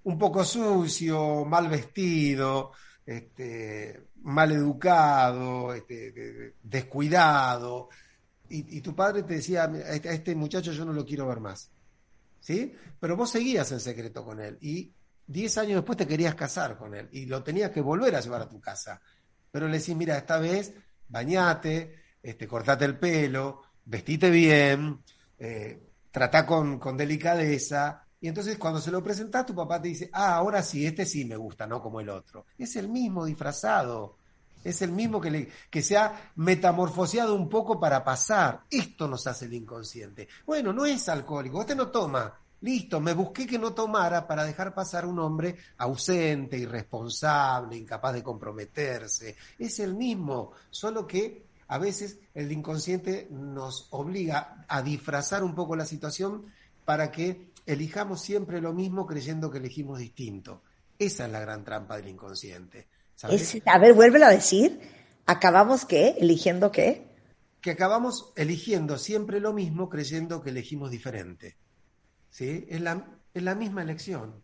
un 0.03 0.17
poco 0.17 0.43
sucio, 0.43 1.45
mal 1.45 1.67
vestido, 1.67 2.71
este, 3.05 4.09
mal 4.21 4.51
educado, 4.51 5.73
este, 5.73 6.55
descuidado, 6.61 7.89
y, 8.51 8.81
tu 8.81 8.95
padre 8.95 9.23
te 9.23 9.35
decía, 9.35 9.71
este, 9.89 10.09
a 10.09 10.13
este 10.13 10.33
muchacho 10.35 10.71
yo 10.71 10.83
no 10.83 10.91
lo 10.91 11.05
quiero 11.05 11.27
ver 11.27 11.39
más. 11.39 11.71
¿Sí? 12.39 12.73
Pero 12.99 13.15
vos 13.15 13.29
seguías 13.29 13.71
en 13.71 13.79
secreto 13.79 14.23
con 14.23 14.39
él 14.39 14.57
y 14.61 14.91
diez 15.27 15.57
años 15.57 15.75
después 15.75 15.97
te 15.97 16.07
querías 16.07 16.35
casar 16.35 16.77
con 16.77 16.95
él 16.95 17.09
y 17.11 17.25
lo 17.25 17.43
tenías 17.43 17.71
que 17.71 17.81
volver 17.81 18.15
a 18.15 18.21
llevar 18.21 18.41
a 18.41 18.49
tu 18.49 18.59
casa. 18.59 19.01
Pero 19.51 19.67
le 19.67 19.79
decís, 19.79 19.95
mira, 19.95 20.17
esta 20.17 20.39
vez 20.39 20.73
bañate, 21.07 21.95
este, 22.21 22.47
cortate 22.47 22.85
el 22.85 22.97
pelo, 22.97 23.61
vestite 23.85 24.29
bien, 24.29 25.03
eh, 25.37 25.79
trata 26.11 26.45
con, 26.45 26.79
con 26.79 26.95
delicadeza, 26.97 28.05
y 28.21 28.27
entonces 28.27 28.57
cuando 28.57 28.81
se 28.81 28.91
lo 28.91 29.01
presentás, 29.01 29.45
tu 29.45 29.55
papá 29.55 29.81
te 29.81 29.87
dice, 29.87 30.09
ah, 30.11 30.35
ahora 30.35 30.61
sí, 30.61 30.85
este 30.85 31.05
sí 31.05 31.23
me 31.25 31.37
gusta, 31.37 31.65
no 31.65 31.81
como 31.81 32.01
el 32.01 32.09
otro. 32.09 32.45
Es 32.57 32.75
el 32.75 32.89
mismo 32.89 33.25
disfrazado, 33.25 34.17
es 34.63 34.81
el 34.81 34.91
mismo 34.91 35.21
que, 35.21 35.31
le, 35.31 35.49
que 35.69 35.81
se 35.81 35.97
ha 35.97 36.31
metamorfoseado 36.35 37.35
un 37.35 37.49
poco 37.49 37.79
para 37.79 38.03
pasar. 38.03 38.63
Esto 38.69 39.07
nos 39.07 39.25
hace 39.27 39.45
el 39.45 39.53
inconsciente. 39.53 40.27
Bueno, 40.45 40.73
no 40.73 40.85
es 40.85 41.07
alcohólico, 41.09 41.59
usted 41.59 41.75
no 41.75 41.87
toma. 41.87 42.33
Listo, 42.61 42.99
me 42.99 43.13
busqué 43.13 43.47
que 43.47 43.57
no 43.57 43.73
tomara 43.73 44.27
para 44.27 44.43
dejar 44.43 44.73
pasar 44.73 45.05
un 45.05 45.19
hombre 45.19 45.55
ausente, 45.77 46.57
irresponsable, 46.57 47.77
incapaz 47.77 48.13
de 48.13 48.23
comprometerse. 48.23 49.37
Es 49.57 49.79
el 49.79 49.95
mismo, 49.95 50.51
solo 50.69 51.07
que 51.07 51.45
a 51.69 51.77
veces 51.77 52.19
el 52.33 52.51
inconsciente 52.51 53.27
nos 53.31 53.87
obliga 53.91 54.65
a 54.67 54.81
disfrazar 54.81 55.43
un 55.43 55.55
poco 55.55 55.75
la 55.75 55.85
situación 55.85 56.47
para 56.83 57.11
que 57.11 57.51
elijamos 57.65 58.21
siempre 58.21 58.59
lo 58.59 58.73
mismo 58.73 59.05
creyendo 59.05 59.49
que 59.49 59.59
elegimos 59.59 59.99
distinto. 59.99 60.63
Esa 60.97 61.27
es 61.27 61.31
la 61.31 61.39
gran 61.39 61.63
trampa 61.63 61.95
del 61.95 62.09
inconsciente. 62.09 62.87
A 63.23 63.79
ver, 63.79 63.93
vuélvelo 63.93 64.25
a 64.25 64.29
decir. 64.29 64.79
¿Acabamos 65.25 65.85
qué? 65.85 66.15
¿Eligiendo 66.19 66.71
qué? 66.71 67.07
Que 67.61 67.71
acabamos 67.71 68.33
eligiendo 68.35 68.97
siempre 68.97 69.39
lo 69.39 69.53
mismo 69.53 69.89
creyendo 69.89 70.41
que 70.41 70.49
elegimos 70.49 70.91
diferente. 70.91 71.57
¿Sí? 72.29 72.65
Es 72.69 72.81
la, 72.81 73.05
es 73.33 73.43
la 73.43 73.55
misma 73.55 73.81
elección. 73.83 74.41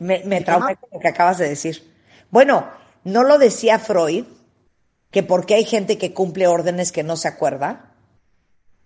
Me, 0.00 0.24
me 0.24 0.40
traumé 0.40 0.76
con 0.76 0.90
lo 0.92 1.00
que 1.00 1.08
acabas 1.08 1.38
de 1.38 1.48
decir. 1.48 1.92
Bueno, 2.30 2.68
¿no 3.04 3.22
lo 3.22 3.38
decía 3.38 3.78
Freud? 3.78 4.24
Que 5.10 5.22
porque 5.22 5.54
hay 5.54 5.64
gente 5.64 5.98
que 5.98 6.14
cumple 6.14 6.46
órdenes 6.46 6.90
que 6.90 7.02
no 7.02 7.16
se 7.16 7.28
acuerda. 7.28 7.94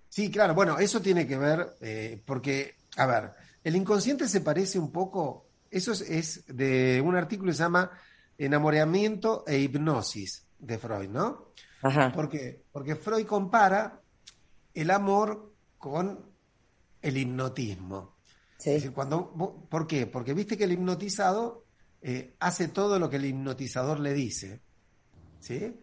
Sí, 0.09 0.31
claro, 0.31 0.55
bueno, 0.55 0.79
eso 0.79 1.00
tiene 1.00 1.26
que 1.26 1.37
ver, 1.37 1.76
eh, 1.81 2.23
porque, 2.25 2.76
a 2.97 3.07
ver, 3.07 3.33
el 3.62 3.76
inconsciente 3.76 4.29
se 4.29 4.41
parece 4.41 4.79
un 4.79 4.91
poco, 4.91 5.46
eso 5.70 5.92
es, 5.92 6.00
es, 6.02 6.44
de 6.46 7.00
un 7.04 7.16
artículo 7.16 7.50
que 7.50 7.56
se 7.56 7.62
llama 7.62 7.90
Enamoramiento 8.38 9.44
e 9.46 9.58
Hipnosis 9.58 10.46
de 10.58 10.78
Freud, 10.78 11.08
¿no? 11.08 11.52
Ajá. 11.82 12.12
¿Por 12.12 12.28
qué? 12.28 12.64
Porque 12.73 12.96
Freud 12.96 13.26
compara 13.26 14.00
el 14.75 14.90
amor 14.90 15.52
con 15.78 16.20
el 17.02 17.16
hipnotismo. 17.16 18.16
Sí. 18.58 18.70
Es 18.70 18.76
decir, 18.76 18.92
cuando, 18.92 19.32
¿Por 19.68 19.87
qué? 19.87 20.06
Porque 20.06 20.35
viste 20.35 20.56
que 20.56 20.64
el 20.64 20.73
hipnotizado 20.73 21.64
eh, 22.02 22.35
hace 22.40 22.68
todo 22.68 22.99
lo 22.99 23.08
que 23.11 23.16
el 23.16 23.26
hipnotizador 23.26 24.00
le 24.00 24.14
dice, 24.14 24.61
¿sí? 25.40 25.75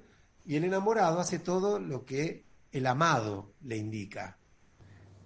Y 0.45 0.55
el 0.55 0.65
enamorado 0.65 1.19
hace 1.19 1.39
todo 1.39 1.79
lo 1.79 2.05
que 2.05 2.45
el 2.71 2.85
amado 2.87 3.53
le 3.61 3.77
indica. 3.77 4.37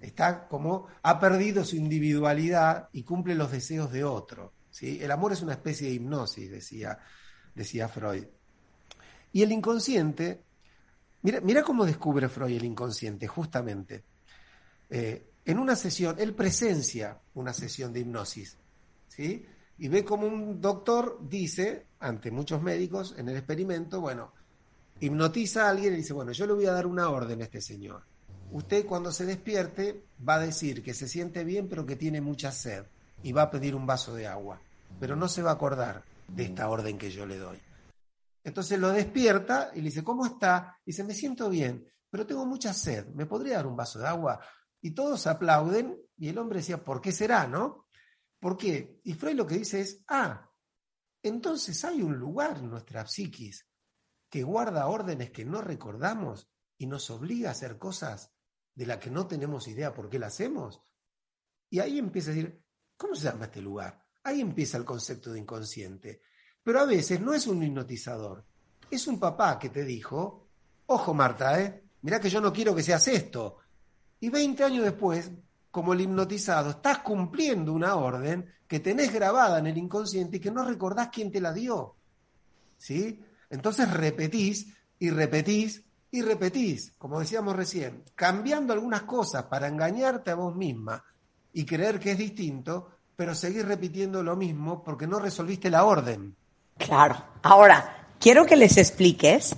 Está 0.01 0.48
como, 0.48 0.88
ha 1.01 1.20
perdido 1.20 1.63
su 1.63 1.75
individualidad 1.75 2.89
y 2.94 3.04
cumple 3.04 3.36
los 3.36 3.51
deseos 3.51 3.92
de 3.92 4.04
otro. 4.04 4.54
¿sí? 4.70 5.00
El 5.01 5.12
amor 5.12 5.34
es 5.34 5.42
una 5.42 5.54
especie 5.54 5.88
de 5.88 5.96
hipnosis, 5.96 6.51
decía, 6.51 7.00
decía 7.56 7.88
Freud. 7.88 8.25
Y 9.34 9.42
el 9.42 9.51
inconsciente, 9.51 10.44
mira, 11.22 11.42
mira 11.42 11.63
cómo 11.63 11.86
descubre 11.86 12.30
Freud 12.30 12.58
el 12.58 12.66
inconsciente, 12.66 13.27
justamente. 13.27 14.04
Eh, 14.89 15.32
en 15.46 15.60
una 15.60 15.75
sesión, 15.75 16.16
él 16.20 16.34
presencia 16.34 17.20
una 17.34 17.54
sesión 17.54 17.94
de 17.94 18.01
hipnosis, 18.01 18.58
¿sí? 19.08 19.46
Y 19.80 19.88
ve 19.88 20.04
como 20.04 20.27
un 20.27 20.60
doctor 20.60 21.20
dice, 21.22 21.88
ante 22.00 22.32
muchos 22.32 22.62
médicos 22.62 23.16
en 23.18 23.30
el 23.30 23.38
experimento, 23.38 24.01
bueno, 24.01 24.34
hipnotiza 25.00 25.66
a 25.66 25.70
alguien 25.70 25.94
y 25.94 25.98
dice, 25.98 26.13
bueno, 26.13 26.32
yo 26.32 26.48
le 26.48 26.54
voy 26.54 26.66
a 26.66 26.72
dar 26.72 26.88
una 26.88 27.10
orden 27.10 27.42
a 27.42 27.46
este 27.46 27.62
señor. 27.62 28.04
Usted 28.51 28.86
cuando 28.86 29.12
se 29.12 29.25
despierte 29.25 30.06
va 30.27 30.36
a 30.36 30.39
decir 30.39 30.82
que 30.82 30.94
se 30.94 31.08
siente 31.08 31.44
bien 31.44 31.68
pero 31.68 31.86
que 31.86 31.96
tiene 31.96 32.22
mucha 32.22 32.51
sed 32.51 32.86
y 33.24 33.32
va 33.32 33.44
a 33.44 33.51
pedir 33.51 33.75
un 33.75 33.86
vaso 33.86 34.13
de 34.16 34.27
agua, 34.27 34.62
pero 35.00 35.16
no 35.16 35.27
se 35.27 35.42
va 35.42 35.51
a 35.51 35.56
acordar 35.56 36.04
de 36.27 36.44
esta 36.44 36.70
orden 36.70 36.98
que 36.98 37.12
yo 37.12 37.25
le 37.25 37.38
doy. 37.38 37.60
Entonces 38.44 38.80
lo 38.80 38.89
despierta 38.89 39.72
y 39.74 39.77
le 39.77 39.86
dice, 39.86 40.04
¿cómo 40.04 40.25
está? 40.25 40.77
Y 40.86 40.92
dice, 40.92 41.04
me 41.04 41.13
siento 41.13 41.50
bien, 41.50 41.86
pero 42.10 42.25
tengo 42.25 42.46
mucha 42.46 42.74
sed, 42.74 43.08
¿me 43.08 43.25
podría 43.25 43.58
dar 43.58 43.68
un 43.68 43.75
vaso 43.75 44.00
de 44.00 44.08
agua? 44.08 44.39
Y 44.82 44.92
todos 44.92 45.27
aplauden 45.27 46.00
y 46.18 46.30
el 46.30 46.38
hombre 46.38 46.60
decía, 46.60 46.84
¿por 46.84 47.01
qué 47.01 47.12
será, 47.12 47.48
no? 47.48 47.88
¿Por 48.39 48.56
qué? 48.56 49.01
Y 49.04 49.13
Freud 49.13 49.36
lo 49.36 49.48
que 49.48 49.58
dice 49.58 49.82
es, 49.82 50.04
ah, 50.08 50.50
entonces 51.22 51.84
hay 51.84 52.01
un 52.01 52.16
lugar 52.16 52.58
en 52.58 52.70
nuestra 52.70 53.06
psiquis 53.06 53.68
que 54.30 54.44
guarda 54.44 54.88
órdenes 54.88 55.32
que 55.32 55.44
no 55.44 55.62
recordamos 55.62 56.50
y 56.77 56.86
nos 56.86 57.10
obliga 57.10 57.50
a 57.50 57.51
hacer 57.51 57.77
cosas 57.77 58.32
de 58.77 58.86
las 58.86 59.00
que 59.00 59.10
no 59.10 59.25
tenemos 59.25 59.67
idea 59.67 59.91
por 59.91 60.07
qué 60.07 60.19
las 60.19 60.34
hacemos. 60.34 60.79
Y 61.67 61.79
ahí 61.79 61.98
empieza 61.98 62.29
a 62.29 62.36
decir, 62.36 62.62
¿cómo 62.96 63.15
se 63.15 63.24
llama 63.24 63.46
este 63.46 63.60
lugar? 63.60 64.05
Ahí 64.24 64.39
empieza 64.39 64.77
el 64.77 64.86
concepto 64.86 65.34
de 65.34 65.39
inconsciente. 65.39 66.22
Pero 66.63 66.81
a 66.81 66.86
veces 66.86 67.19
no 67.19 67.34
es 67.34 67.48
un 67.48 67.63
hipnotizador, 67.63 68.46
es 68.91 69.07
un 69.07 69.19
papá 69.19 69.57
que 69.57 69.69
te 69.69 69.84
dijo, 69.84 70.48
ojo 70.86 71.13
Marta, 71.15 71.60
¿eh? 71.60 71.86
mirá 72.03 72.19
que 72.19 72.29
yo 72.29 72.39
no 72.39 72.53
quiero 72.53 72.75
que 72.75 72.84
seas 72.84 73.07
esto. 73.07 73.57
Y 74.19 74.29
20 74.29 74.63
años 74.63 74.84
después, 74.84 75.31
como 75.72 75.93
el 75.93 76.01
hipnotizado, 76.01 76.69
estás 76.69 77.00
cumpliendo 77.00 77.74
una 77.74 77.96
orden 77.96 78.48
que 78.67 78.79
tenés 78.79 79.12
grabada 79.12 79.57
en 79.57 79.65
el 79.65 79.77
inconsciente 79.79 80.38
y 80.38 80.39
que 80.39 80.51
no 80.51 80.63
recordás 80.63 81.10
quién 81.10 81.31
te 81.31 81.41
la 81.41 81.51
dio. 81.51 81.96
¿Sí? 82.77 83.24
Entonces 83.50 83.91
repetís 83.91 84.72
y 85.00 85.10
repetís 85.10 85.84
y 86.11 86.21
repetís, 86.21 86.93
como 86.97 87.19
decíamos 87.19 87.55
recién, 87.55 88.03
cambiando 88.15 88.73
algunas 88.73 89.03
cosas 89.03 89.43
para 89.43 89.67
engañarte 89.67 90.31
a 90.31 90.35
vos 90.35 90.55
misma 90.55 91.03
y 91.53 91.65
creer 91.65 91.99
que 91.99 92.11
es 92.11 92.17
distinto, 92.17 92.89
pero 93.15 93.35
seguir 93.35 93.65
repitiendo 93.65 94.23
lo 94.23 94.35
mismo 94.35 94.83
porque 94.83 95.07
no 95.07 95.19
resolviste 95.19 95.69
la 95.69 95.85
orden. 95.85 96.35
Claro. 96.77 97.23
Ahora, 97.41 98.07
quiero 98.19 98.45
que 98.45 98.55
les 98.55 98.77
expliques 98.77 99.55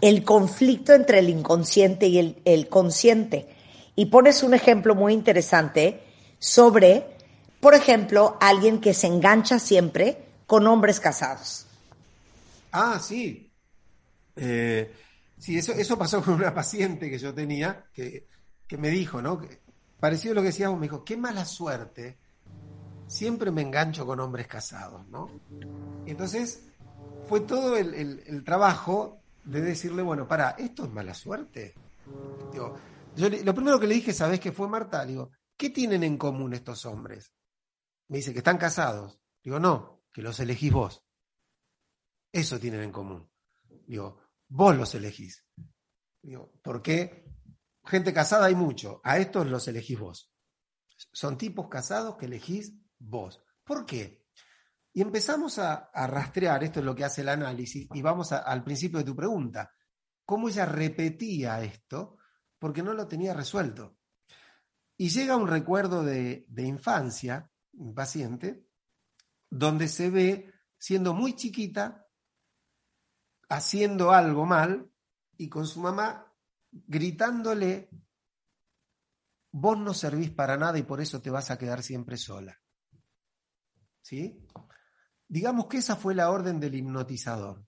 el 0.00 0.24
conflicto 0.24 0.94
entre 0.94 1.18
el 1.18 1.28
inconsciente 1.28 2.06
y 2.06 2.18
el, 2.18 2.40
el 2.44 2.68
consciente. 2.68 3.48
Y 3.96 4.06
pones 4.06 4.42
un 4.42 4.54
ejemplo 4.54 4.94
muy 4.94 5.12
interesante 5.12 6.02
sobre, 6.38 7.16
por 7.60 7.74
ejemplo, 7.74 8.38
alguien 8.40 8.80
que 8.80 8.94
se 8.94 9.08
engancha 9.08 9.58
siempre 9.58 10.24
con 10.46 10.66
hombres 10.66 11.00
casados. 11.00 11.66
Ah, 12.72 12.98
sí. 13.02 13.50
Eh, 14.36 14.92
sí, 15.40 15.58
eso, 15.58 15.72
eso 15.72 15.98
pasó 15.98 16.22
con 16.22 16.34
una 16.34 16.54
paciente 16.54 17.10
que 17.10 17.18
yo 17.18 17.34
tenía, 17.34 17.86
que, 17.92 18.28
que 18.68 18.78
me 18.78 18.90
dijo, 18.90 19.20
¿no? 19.20 19.40
Que, 19.40 19.60
parecido 19.98 20.32
a 20.32 20.34
lo 20.36 20.40
que 20.42 20.48
decíamos, 20.48 20.78
me 20.78 20.86
dijo, 20.86 21.04
qué 21.04 21.16
mala 21.16 21.44
suerte, 21.44 22.18
siempre 23.06 23.50
me 23.50 23.62
engancho 23.62 24.06
con 24.06 24.20
hombres 24.20 24.46
casados, 24.46 25.06
¿no? 25.08 25.28
entonces 26.06 26.64
fue 27.28 27.40
todo 27.40 27.76
el, 27.76 27.94
el, 27.94 28.44
trabajo 28.44 29.22
de 29.44 29.60
decirle, 29.60 30.02
bueno, 30.02 30.26
para, 30.26 30.50
¿esto 30.50 30.84
es 30.84 30.90
mala 30.90 31.14
suerte? 31.14 31.74
Yo, 32.52 32.76
lo 33.16 33.54
primero 33.54 33.78
que 33.78 33.86
le 33.86 33.94
dije, 33.94 34.12
¿sabés 34.12 34.40
qué 34.40 34.52
fue, 34.52 34.68
Marta? 34.68 35.04
Digo, 35.04 35.30
¿qué 35.56 35.70
tienen 35.70 36.02
en 36.02 36.16
común 36.16 36.54
estos 36.54 36.86
hombres? 36.86 37.32
Me 38.08 38.16
dice 38.18 38.32
que 38.32 38.38
están 38.38 38.58
casados. 38.58 39.20
Digo, 39.42 39.60
no, 39.60 40.02
que 40.12 40.22
los 40.22 40.40
elegís 40.40 40.72
vos. 40.72 41.04
Eso 42.32 42.58
tienen 42.58 42.82
en 42.82 42.92
común. 42.92 43.28
Digo, 43.86 44.18
vos 44.50 44.76
los 44.76 44.94
elegís. 44.94 45.46
Digo, 46.22 46.52
¿por 46.62 46.82
qué? 46.82 47.24
Gente 47.84 48.12
casada 48.12 48.46
hay 48.46 48.54
mucho, 48.54 49.00
a 49.02 49.16
estos 49.18 49.46
los 49.46 49.66
elegís 49.68 49.98
vos. 49.98 50.30
Son 51.12 51.38
tipos 51.38 51.68
casados 51.68 52.16
que 52.16 52.26
elegís 52.26 52.74
vos. 52.98 53.42
¿Por 53.64 53.86
qué? 53.86 54.26
Y 54.92 55.00
empezamos 55.00 55.58
a, 55.58 55.90
rastrear, 55.94 56.62
esto 56.64 56.80
es 56.80 56.86
lo 56.86 56.94
que 56.94 57.04
hace 57.04 57.22
el 57.22 57.28
análisis, 57.28 57.88
y 57.94 58.02
vamos 58.02 58.32
al 58.32 58.62
principio 58.64 58.98
de 58.98 59.04
tu 59.04 59.16
pregunta, 59.16 59.72
cómo 60.26 60.48
ella 60.48 60.66
repetía 60.66 61.62
esto 61.62 62.18
porque 62.58 62.82
no 62.82 62.92
lo 62.92 63.06
tenía 63.06 63.32
resuelto. 63.32 63.96
Y 64.96 65.08
llega 65.08 65.36
un 65.36 65.48
recuerdo 65.48 66.04
de, 66.04 66.44
de 66.48 66.64
infancia, 66.64 67.50
un 67.72 67.94
paciente, 67.94 68.66
donde 69.48 69.88
se 69.88 70.10
ve 70.10 70.52
siendo 70.76 71.14
muy 71.14 71.34
chiquita, 71.34 72.06
haciendo 73.50 74.12
algo 74.12 74.46
mal, 74.46 74.90
y 75.36 75.48
con 75.48 75.66
su 75.66 75.80
mamá 75.80 76.32
gritándole, 76.70 77.90
vos 79.52 79.78
no 79.78 79.92
servís 79.92 80.30
para 80.30 80.56
nada 80.56 80.78
y 80.78 80.82
por 80.82 81.00
eso 81.00 81.20
te 81.20 81.30
vas 81.30 81.50
a 81.50 81.58
quedar 81.58 81.82
siempre 81.82 82.16
sola. 82.16 82.60
¿Sí? 84.02 84.46
Digamos 85.26 85.66
que 85.66 85.78
esa 85.78 85.96
fue 85.96 86.14
la 86.14 86.30
orden 86.30 86.60
del 86.60 86.74
hipnotizador. 86.74 87.66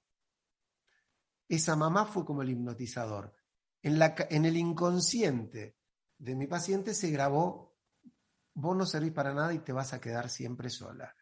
Esa 1.49 1.77
mamá 1.77 2.07
fue 2.07 2.25
como 2.25 2.43
el 2.43 2.51
hipnotizador. 2.51 3.35
En, 3.83 3.99
la, 3.99 4.15
en 4.31 4.45
el 4.45 4.57
inconsciente 4.57 5.77
de 6.19 6.35
mi 6.37 6.47
paciente 6.47 6.95
se 6.95 7.11
grabó, 7.11 7.77
vos 8.55 8.77
no 8.77 8.87
servís 8.87 9.13
para 9.13 9.35
nada 9.35 9.53
y 9.53 9.59
te 9.59 9.73
vas 9.73 9.93
a 9.93 10.01
quedar 10.01 10.29
siempre 10.29 10.71
sola. 10.71 11.15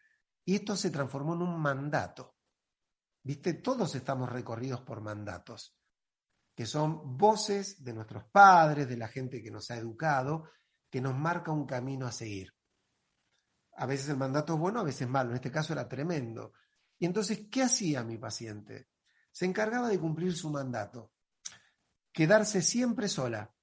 Y 0.45 0.55
esto 0.55 0.75
se 0.75 0.91
transformó 0.91 1.33
en 1.33 1.41
un 1.41 1.59
mandato. 1.59 2.35
¿Viste? 3.23 3.53
Todos 3.53 3.93
estamos 3.95 4.31
recorridos 4.31 4.81
por 4.81 5.01
mandatos, 5.01 5.77
que 6.55 6.65
son 6.65 7.17
voces 7.17 7.83
de 7.83 7.93
nuestros 7.93 8.23
padres, 8.25 8.87
de 8.87 8.97
la 8.97 9.07
gente 9.07 9.43
que 9.43 9.51
nos 9.51 9.69
ha 9.69 9.77
educado, 9.77 10.49
que 10.89 11.01
nos 11.01 11.15
marca 11.15 11.51
un 11.51 11.65
camino 11.65 12.07
a 12.07 12.11
seguir. 12.11 12.53
A 13.75 13.85
veces 13.85 14.09
el 14.09 14.17
mandato 14.17 14.53
es 14.53 14.59
bueno, 14.59 14.79
a 14.79 14.83
veces 14.83 15.07
malo. 15.07 15.29
En 15.29 15.35
este 15.35 15.51
caso 15.51 15.73
era 15.73 15.87
tremendo. 15.87 16.53
Y 16.99 17.05
entonces, 17.05 17.47
¿qué 17.49 17.63
hacía 17.63 18.03
mi 18.03 18.17
paciente? 18.17 18.89
Se 19.31 19.45
encargaba 19.45 19.87
de 19.87 19.99
cumplir 19.99 20.35
su 20.35 20.49
mandato. 20.49 21.13
Quedarse 22.11 22.61
siempre 22.61 23.07
sola. 23.07 23.53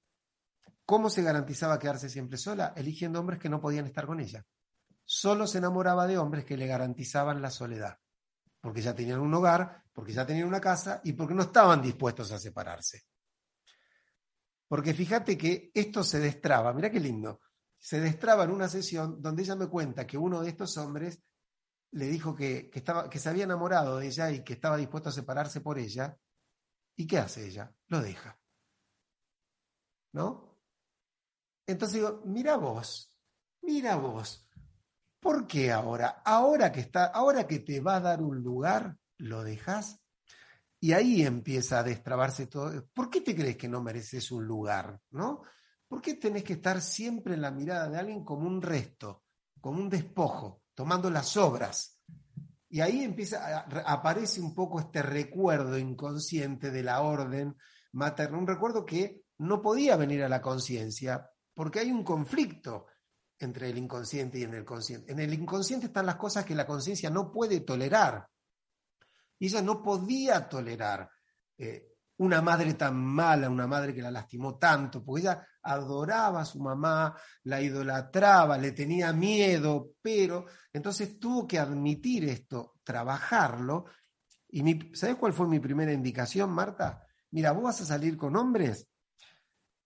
¿Cómo 0.85 1.09
se 1.09 1.21
garantizaba 1.21 1.77
quedarse 1.77 2.09
siempre 2.09 2.37
sola? 2.37 2.73
Eligiendo 2.75 3.19
hombres 3.19 3.39
que 3.39 3.49
no 3.49 3.61
podían 3.61 3.85
estar 3.85 4.07
con 4.07 4.19
ella. 4.19 4.45
Solo 5.05 5.45
se 5.45 5.59
enamoraba 5.59 6.07
de 6.07 6.17
hombres 6.17 6.45
que 6.45 6.57
le 6.57 6.65
garantizaban 6.65 7.41
la 7.41 7.51
soledad. 7.51 7.99
Porque 8.61 8.81
ya 8.81 8.93
tenían 8.93 9.19
un 9.19 9.33
hogar, 9.33 9.83
porque 9.93 10.13
ya 10.13 10.25
tenían 10.25 10.47
una 10.47 10.61
casa 10.61 11.01
y 11.03 11.13
porque 11.13 11.33
no 11.33 11.43
estaban 11.43 11.81
dispuestos 11.81 12.31
a 12.31 12.39
separarse. 12.39 13.03
Porque 14.67 14.93
fíjate 14.93 15.37
que 15.37 15.71
esto 15.73 16.03
se 16.03 16.19
destraba, 16.19 16.73
mira 16.73 16.91
qué 16.91 16.99
lindo 16.99 17.39
se 17.79 18.01
destraba 18.01 18.43
en 18.43 18.51
una 18.51 18.67
sesión 18.67 19.21
donde 19.21 19.43
ella 19.43 19.55
me 19.55 19.67
cuenta 19.67 20.05
que 20.05 20.17
uno 20.17 20.41
de 20.41 20.49
estos 20.49 20.77
hombres 20.77 21.23
le 21.91 22.05
dijo 22.07 22.35
que, 22.35 22.69
estaba, 22.73 23.09
que 23.09 23.19
se 23.19 23.29
había 23.29 23.45
enamorado 23.45 23.97
de 23.97 24.07
ella 24.07 24.29
y 24.31 24.43
que 24.43 24.53
estaba 24.53 24.77
dispuesto 24.77 25.09
a 25.09 25.13
separarse 25.13 25.61
por 25.61 25.79
ella. 25.79 26.15
¿Y 26.97 27.07
qué 27.07 27.17
hace 27.17 27.47
ella? 27.47 27.73
Lo 27.87 28.01
deja. 28.01 28.37
¿No? 30.11 30.59
Entonces 31.65 31.95
digo, 31.95 32.21
mira 32.25 32.57
vos, 32.57 33.15
mira 33.61 33.95
vos, 33.95 34.48
¿por 35.19 35.47
qué 35.47 35.71
ahora? 35.71 36.21
Ahora 36.25 36.71
que 36.71 36.81
está, 36.81 37.05
ahora 37.05 37.45
que 37.45 37.59
te 37.59 37.79
va 37.79 37.97
a 37.97 38.01
dar 38.01 38.21
un 38.21 38.41
lugar, 38.41 38.97
lo 39.17 39.43
dejas. 39.43 39.99
Y 40.79 40.93
ahí 40.93 41.23
empieza 41.23 41.79
a 41.79 41.83
destrabarse 41.83 42.47
todo. 42.47 42.87
¿Por 42.93 43.09
qué 43.09 43.21
te 43.21 43.35
crees 43.35 43.57
que 43.57 43.67
no 43.67 43.81
mereces 43.81 44.31
un 44.31 44.45
lugar? 44.45 44.99
¿No? 45.11 45.41
¿Por 45.87 46.01
qué 46.01 46.13
tenés 46.13 46.43
que 46.43 46.53
estar 46.53 46.81
siempre 46.81 47.33
en 47.33 47.41
la 47.41 47.51
mirada 47.51 47.89
de 47.89 47.97
alguien 47.97 48.23
como 48.23 48.47
un 48.47 48.61
resto, 48.61 49.23
como 49.59 49.79
un 49.79 49.89
despojo, 49.89 50.61
tomando 50.73 51.09
las 51.09 51.35
obras? 51.35 51.99
Y 52.69 52.81
ahí 52.81 53.03
empieza, 53.03 53.65
aparece 53.85 54.39
un 54.39 54.53
poco 54.53 54.79
este 54.79 55.01
recuerdo 55.01 55.77
inconsciente 55.77 56.69
de 56.69 56.83
la 56.83 57.01
orden 57.01 57.57
materna, 57.93 58.37
un 58.37 58.47
recuerdo 58.47 58.85
que 58.85 59.23
no 59.39 59.61
podía 59.61 59.95
venir 59.95 60.23
a 60.23 60.29
la 60.29 60.41
conciencia, 60.41 61.27
porque 61.55 61.79
hay 61.79 61.91
un 61.91 62.03
conflicto 62.03 62.85
entre 63.39 63.69
el 63.69 63.77
inconsciente 63.77 64.39
y 64.39 64.43
en 64.43 64.53
el 64.53 64.65
consciente. 64.65 65.11
En 65.11 65.19
el 65.19 65.33
inconsciente 65.33 65.87
están 65.87 66.05
las 66.05 66.17
cosas 66.17 66.45
que 66.45 66.55
la 66.55 66.67
conciencia 66.67 67.09
no 67.09 67.31
puede 67.31 67.61
tolerar. 67.61 68.27
Y 69.39 69.47
ella 69.47 69.61
no 69.61 69.81
podía 69.81 70.47
tolerar 70.47 71.09
eh, 71.57 71.93
una 72.17 72.41
madre 72.41 72.73
tan 72.73 72.97
mala, 72.97 73.49
una 73.49 73.65
madre 73.65 73.93
que 73.93 74.01
la 74.01 74.11
lastimó 74.11 74.57
tanto, 74.57 75.03
porque 75.03 75.21
ella 75.21 75.47
adoraba 75.63 76.41
a 76.41 76.45
su 76.45 76.59
mamá, 76.59 77.15
la 77.43 77.61
idolatraba, 77.61 78.57
le 78.57 78.73
tenía 78.73 79.13
miedo, 79.13 79.93
pero 80.01 80.45
entonces 80.73 81.17
tuvo 81.17 81.47
que 81.47 81.59
admitir 81.59 82.25
esto, 82.25 82.75
trabajarlo. 82.83 83.85
Y 84.49 84.63
mi, 84.63 84.91
¿sabes 84.93 85.15
cuál 85.15 85.31
fue 85.31 85.47
mi 85.47 85.59
primera 85.59 85.93
indicación, 85.93 86.49
Marta? 86.49 87.05
Mira, 87.31 87.51
vos 87.53 87.63
vas 87.63 87.81
a 87.81 87.85
salir 87.85 88.17
con 88.17 88.35
hombres 88.35 88.89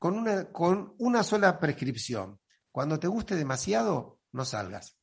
con 0.04 0.18
una, 0.18 0.52
con 0.52 0.96
una 0.98 1.24
sola 1.24 1.58
prescripción. 1.58 2.38
Cuando 2.74 3.00
te 3.00 3.08
guste 3.08 3.36
demasiado, 3.36 4.18
no 4.32 4.46
salgas. 4.46 4.98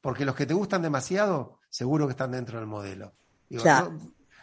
Porque 0.00 0.24
los 0.24 0.34
que 0.34 0.44
te 0.44 0.54
gustan 0.54 0.82
demasiado, 0.82 1.60
seguro 1.70 2.08
que 2.08 2.10
están 2.10 2.32
dentro 2.32 2.58
del 2.58 2.66
modelo. 2.66 3.14
Digo, 3.48 3.62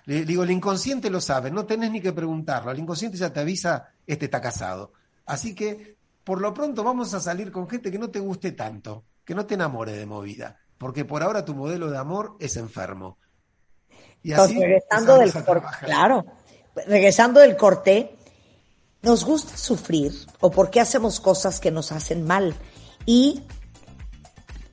digo, 0.05 0.43
el 0.43 0.51
inconsciente 0.51 1.09
lo 1.09 1.19
sabe, 1.19 1.51
no 1.51 1.65
tenés 1.65 1.91
ni 1.91 1.99
que 1.99 2.13
preguntarlo. 2.13 2.71
El 2.71 2.79
inconsciente 2.79 3.17
ya 3.17 3.33
te 3.33 3.41
avisa, 3.41 3.89
este 4.07 4.25
está 4.25 4.39
casado. 4.39 4.93
Así 5.25 5.53
que, 5.53 5.97
por 6.23 6.39
lo 6.39 6.53
pronto, 6.53 6.85
vamos 6.85 7.13
a 7.13 7.19
salir 7.19 7.51
con 7.51 7.67
gente 7.67 7.91
que 7.91 7.99
no 7.99 8.09
te 8.09 8.21
guste 8.21 8.53
tanto, 8.53 9.03
que 9.25 9.35
no 9.35 9.45
te 9.45 9.55
enamore 9.55 9.91
de 9.91 10.05
movida, 10.05 10.57
porque 10.77 11.03
por 11.03 11.21
ahora 11.21 11.43
tu 11.43 11.53
modelo 11.53 11.91
de 11.91 11.97
amor 11.97 12.37
es 12.39 12.55
enfermo. 12.55 13.17
Y 14.23 14.31
así, 14.31 14.57
regresando 14.57 15.17
del 15.17 15.33
corte, 15.33 15.67
claro, 15.81 16.25
regresando 16.87 17.41
del 17.41 17.57
corte, 17.57 18.15
nos 19.05 19.23
gusta 19.23 19.55
sufrir 19.55 20.11
o 20.41 20.49
por 20.49 20.71
qué 20.71 20.81
hacemos 20.81 21.19
cosas 21.19 21.59
que 21.59 21.69
nos 21.69 21.91
hacen 21.91 22.25
mal 22.25 22.55
y 23.05 23.43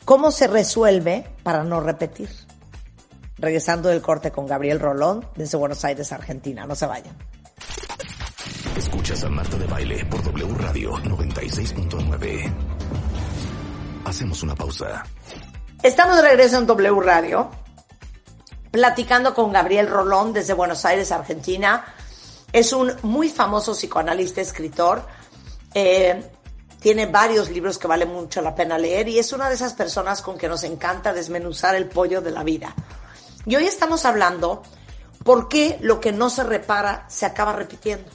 cómo 0.07 0.31
se 0.31 0.47
resuelve 0.47 1.29
para 1.43 1.65
no 1.65 1.81
repetir. 1.81 2.31
Regresando 3.37 3.91
del 3.91 4.01
corte 4.01 4.31
con 4.31 4.47
Gabriel 4.47 4.81
Rolón 4.81 5.29
desde 5.37 5.59
Buenos 5.59 5.85
Aires, 5.85 6.13
Argentina. 6.13 6.67
No 6.67 6.75
se 6.75 6.87
vayan. 6.87 7.15
Escuchas 8.77 9.23
a 9.25 9.29
Marta 9.29 9.59
de 9.59 9.67
Baile 9.67 10.05
por 10.07 10.23
W 10.23 10.55
Radio 10.55 10.93
96.9. 10.93 12.55
Hacemos 14.07 14.43
una 14.43 14.55
pausa. 14.55 15.05
Estamos 15.83 16.17
de 16.17 16.23
regreso 16.23 16.57
en 16.57 16.67
W 16.67 17.01
Radio, 17.03 17.51
platicando 18.71 19.35
con 19.35 19.53
Gabriel 19.53 19.89
Rolón 19.89 20.33
desde 20.33 20.55
Buenos 20.55 20.87
Aires, 20.87 21.13
Argentina. 21.13 21.85
Es 22.53 22.73
un 22.73 22.93
muy 23.03 23.31
famoso 23.31 23.73
psicoanalista, 23.73 24.41
escritor. 24.41 25.03
Eh, 25.75 26.23
tiene 26.81 27.07
varios 27.07 27.49
libros 27.49 27.79
que 27.79 27.87
vale 27.87 28.05
mucho 28.05 28.43
la 28.43 28.55
pena 28.55 28.77
leer 28.77 29.09
y 29.09 29.19
es 29.19 29.33
una 29.33 29.49
de 29.49 29.55
esas 29.55 29.73
personas 29.73 30.21
con 30.21 30.37
que 30.37 30.49
nos 30.49 30.63
encanta 30.65 31.15
desmenuzar 31.15 31.75
el 31.77 31.89
pollo 31.89 32.21
de 32.21 32.31
la 32.31 32.43
vida. 32.43 32.75
Y 33.47 33.57
hoy 33.57 33.65
estamos 33.65 34.05
hablando 34.05 34.63
por 35.25 35.49
qué 35.49 35.79
lo 35.81 36.01
que 36.01 36.13
no 36.13 36.29
se 36.29 36.45
repara 36.45 37.07
se 37.09 37.25
acaba 37.25 37.53
repitiendo. 37.55 38.11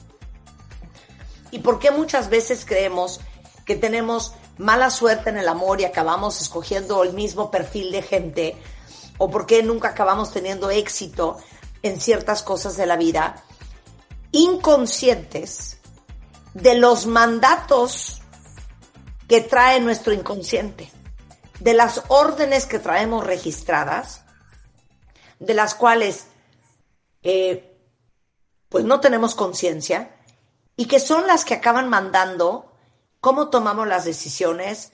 ¿Y 1.50 1.60
por 1.60 1.78
qué 1.78 1.90
muchas 1.90 2.28
veces 2.28 2.64
creemos 2.64 3.20
que 3.64 3.74
tenemos 3.74 4.34
mala 4.58 4.90
suerte 4.90 5.30
en 5.30 5.38
el 5.38 5.48
amor 5.48 5.80
y 5.80 5.84
acabamos 5.84 6.40
escogiendo 6.40 7.02
el 7.02 7.14
mismo 7.14 7.50
perfil 7.50 7.90
de 7.90 8.02
gente? 8.02 8.56
¿O 9.16 9.30
por 9.30 9.46
qué 9.46 9.62
nunca 9.62 9.88
acabamos 9.88 10.30
teniendo 10.30 10.70
éxito 10.70 11.38
en 11.82 12.00
ciertas 12.00 12.42
cosas 12.42 12.76
de 12.76 12.86
la 12.86 12.96
vida? 12.96 13.42
Inconscientes 14.32 15.78
de 16.54 16.74
los 16.74 17.06
mandatos 17.06 18.20
que 19.28 19.40
trae 19.40 19.80
nuestro 19.80 20.12
inconsciente, 20.12 20.90
de 21.60 21.74
las 21.74 22.02
órdenes 22.08 22.66
que 22.66 22.78
traemos 22.78 23.26
registradas, 23.26 24.22
de 25.38 25.54
las 25.54 25.74
cuales 25.74 26.26
eh, 27.22 27.76
pues 28.68 28.84
no 28.84 29.00
tenemos 29.00 29.34
conciencia 29.34 30.14
y 30.76 30.86
que 30.86 31.00
son 31.00 31.26
las 31.26 31.44
que 31.44 31.54
acaban 31.54 31.88
mandando 31.88 32.72
cómo 33.20 33.50
tomamos 33.50 33.86
las 33.88 34.04
decisiones, 34.04 34.92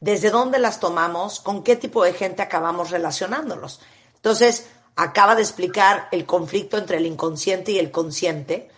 desde 0.00 0.30
dónde 0.30 0.58
las 0.58 0.80
tomamos, 0.80 1.40
con 1.40 1.62
qué 1.62 1.76
tipo 1.76 2.04
de 2.04 2.12
gente 2.12 2.42
acabamos 2.42 2.90
relacionándolos. 2.90 3.80
Entonces, 4.14 4.68
acaba 4.96 5.34
de 5.34 5.42
explicar 5.42 6.08
el 6.10 6.26
conflicto 6.26 6.78
entre 6.78 6.98
el 6.98 7.06
inconsciente 7.06 7.72
y 7.72 7.78
el 7.78 7.90
consciente. 7.90 8.70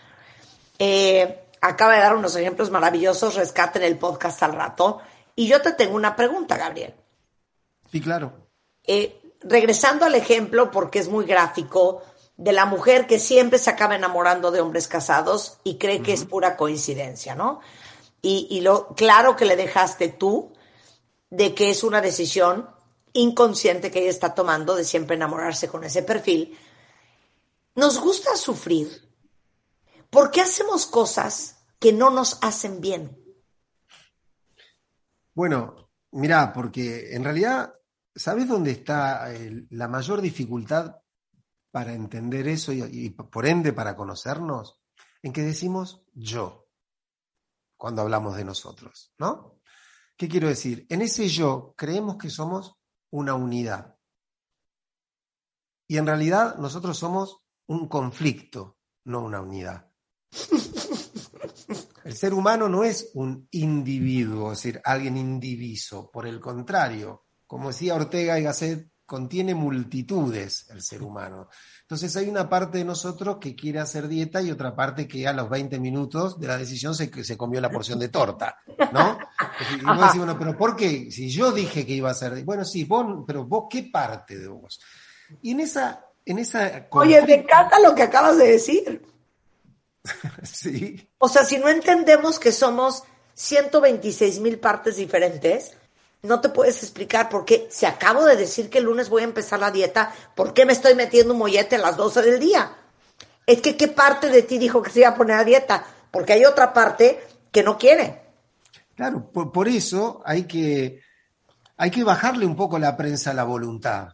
Eh, 0.79 1.51
acaba 1.61 1.95
de 1.95 2.01
dar 2.01 2.17
unos 2.17 2.37
ejemplos 2.37 2.71
maravillosos, 2.71 3.35
rescate 3.35 3.79
en 3.79 3.85
el 3.85 3.99
podcast 3.99 4.43
al 4.43 4.55
rato. 4.55 5.01
Y 5.35 5.47
yo 5.47 5.63
te 5.63 5.73
tengo 5.73 5.97
una 5.97 6.17
pregunta, 6.17 6.57
Gabriel. 6.57 6.95
Sí, 7.91 8.01
claro. 8.01 8.33
Eh, 8.85 9.21
regresando 9.41 10.05
al 10.05 10.15
ejemplo, 10.15 10.71
porque 10.71 10.99
es 10.99 11.09
muy 11.09 11.25
gráfico, 11.25 12.03
de 12.39 12.53
la 12.53 12.67
mujer 12.67 13.07
que 13.07 13.19
siempre 13.19 13.59
se 13.59 13.69
acaba 13.69 13.97
enamorando 13.97 14.51
de 14.51 14.61
hombres 14.61 14.87
casados 14.87 15.59
y 15.65 15.77
cree 15.77 16.03
que 16.03 16.13
es 16.13 16.25
pura 16.25 16.57
coincidencia, 16.57 17.35
¿no? 17.35 17.61
Y, 18.23 18.61
lo 18.61 18.95
claro 18.95 19.37
que 19.37 19.45
le 19.45 19.57
dejaste 19.57 20.09
tú 20.09 20.53
de 21.31 21.55
que 21.55 21.71
es 21.71 21.83
una 21.83 22.01
decisión 22.01 22.69
inconsciente 23.13 23.91
que 23.91 24.01
ella 24.01 24.11
está 24.11 24.35
tomando 24.35 24.75
de 24.75 24.85
siempre 24.85 25.17
enamorarse 25.17 25.69
con 25.69 25.85
ese 25.85 26.03
perfil, 26.03 26.57
nos 27.75 27.99
gusta 27.99 28.37
sufrir. 28.37 29.08
¿Por 30.11 30.31
qué 30.31 30.41
hacemos 30.41 30.87
cosas 30.87 31.67
que 31.79 31.93
no 31.93 32.11
nos 32.11 32.39
hacen 32.43 32.81
bien? 32.81 33.23
Bueno, 35.35 35.91
mira, 36.13 36.53
porque 36.53 37.15
en 37.15 37.23
realidad, 37.23 37.75
¿sabes 38.15 38.49
dónde 38.49 38.73
está 38.73 39.29
la 39.71 39.87
mayor 39.87 40.21
dificultad 40.21 40.97
para 41.71 41.93
entender 41.93 42.49
eso 42.49 42.73
y, 42.73 43.11
por 43.11 43.47
ende 43.47 43.73
para 43.73 43.95
conocernos? 43.95 44.81
En 45.23 45.33
que 45.33 45.43
decimos 45.43 46.03
yo 46.15 46.69
cuando 47.77 48.03
hablamos 48.03 48.37
de 48.37 48.45
nosotros, 48.45 49.13
¿no? 49.19 49.61
¿Qué 50.17 50.29
quiero 50.29 50.49
decir? 50.49 50.87
En 50.89 51.03
ese 51.03 51.29
yo 51.29 51.75
creemos 51.77 52.17
que 52.17 52.31
somos 52.31 52.77
una 53.11 53.35
unidad. 53.35 53.97
Y 55.87 55.97
en 55.97 56.07
realidad 56.07 56.57
nosotros 56.57 56.99
somos 56.99 57.43
un 57.67 57.89
conflicto, 57.89 58.79
no 59.05 59.23
una 59.23 59.41
unidad. 59.41 59.88
El 62.05 62.17
ser 62.17 62.33
humano 62.33 62.69
no 62.69 62.85
es 62.85 63.11
un 63.15 63.49
individuo, 63.51 64.53
es 64.53 64.63
decir, 64.63 64.81
alguien 64.85 65.17
indiviso. 65.17 66.11
Por 66.11 66.27
el 66.27 66.41
contrario, 66.41 67.27
como 67.47 67.69
decía 67.69 67.95
Ortega 67.95 68.39
y 68.39 68.45
Gasset, 68.45 68.89
contiene 69.09 69.55
multitudes 69.55 70.67
el 70.69 70.83
ser 70.83 71.03
humano. 71.03 71.49
Entonces 71.81 72.15
hay 72.17 72.29
una 72.29 72.47
parte 72.47 72.77
de 72.77 72.85
nosotros 72.85 73.39
que 73.41 73.57
quiere 73.57 73.79
hacer 73.79 74.07
dieta 74.07 74.43
y 74.43 74.51
otra 74.51 74.77
parte 74.77 75.09
que 75.09 75.27
a 75.27 75.33
los 75.33 75.49
20 75.49 75.81
minutos 75.81 76.39
de 76.39 76.47
la 76.47 76.59
decisión 76.59 76.95
se, 76.95 77.25
se 77.25 77.37
comió 77.37 77.59
la 77.59 77.71
porción 77.71 77.99
de 77.99 78.09
torta, 78.09 78.59
¿no? 78.93 79.19
Y 79.81 79.85
vos 79.85 79.99
decís, 79.99 80.19
bueno, 80.19 80.39
pero 80.39 80.57
¿por 80.59 80.77
qué? 80.77 81.11
Si 81.11 81.31
yo 81.31 81.53
dije 81.53 81.87
que 81.87 81.95
iba 81.95 82.11
a 82.11 82.13
hacer, 82.13 82.45
bueno, 82.45 82.67
sí, 82.67 82.85
vos, 82.85 83.25
pero 83.27 83.47
vos, 83.47 83.65
¿qué 83.71 83.89
parte 83.91 84.39
de 84.39 84.49
vos? 84.49 84.79
Y 85.43 85.53
en 85.53 85.61
esa... 85.61 86.05
En 86.27 86.39
esa 86.39 86.87
Oye, 86.91 87.23
me 87.23 87.37
encanta 87.37 87.81
lo 87.81 87.95
que 87.95 88.03
acabas 88.03 88.37
de 88.37 88.49
decir. 88.49 89.01
sí. 90.43 91.09
O 91.19 91.29
sea, 91.29 91.45
si 91.45 91.59
no 91.59 91.69
entendemos 91.69 92.39
que 92.39 92.53
somos 92.53 93.03
126 93.35 94.41
mil 94.41 94.59
partes 94.59 94.97
diferentes, 94.97 95.73
no 96.23 96.41
te 96.41 96.49
puedes 96.49 96.83
explicar 96.83 97.29
por 97.29 97.45
qué, 97.45 97.69
si 97.71 97.87
acabo 97.87 98.25
de 98.25 98.37
decir 98.37 98.69
que 98.69 98.79
el 98.79 98.85
lunes 98.85 99.09
voy 99.09 99.23
a 99.23 99.27
empezar 99.27 99.61
la 99.61 99.71
dieta, 99.71 100.13
¿por 100.35 100.53
qué 100.53 100.67
me 100.67 100.73
estoy 100.73 100.95
metiendo 100.95 101.33
un 101.33 101.39
mollete 101.39 101.77
a 101.77 101.81
las 101.81 101.97
12 101.97 102.23
del 102.23 102.41
día? 102.41 102.77
Es 103.47 103.63
que, 103.63 103.77
¿qué 103.77 103.89
parte 103.89 104.29
de 104.29 104.43
ti 104.43 104.59
dijo 104.59 104.83
que 104.83 104.91
se 104.91 105.01
iba 105.01 105.09
a 105.09 105.15
poner 105.15 105.37
a 105.37 105.45
dieta? 105.45 105.85
Porque 106.11 106.33
hay 106.33 106.45
otra 106.45 106.73
parte 106.73 107.21
que 107.53 107.63
no 107.63 107.79
quiere. 107.79 108.23
Claro, 108.95 109.31
por, 109.31 109.69
eso 109.69 110.21
hay 110.25 110.45
que, 110.45 111.01
hay 111.77 111.91
que 111.91 112.03
bajarle 112.03 112.45
un 112.45 112.57
poco 112.57 112.79
la 112.79 112.97
prensa 112.97 113.31
a 113.31 113.35
la 113.35 113.45
voluntad. 113.45 114.09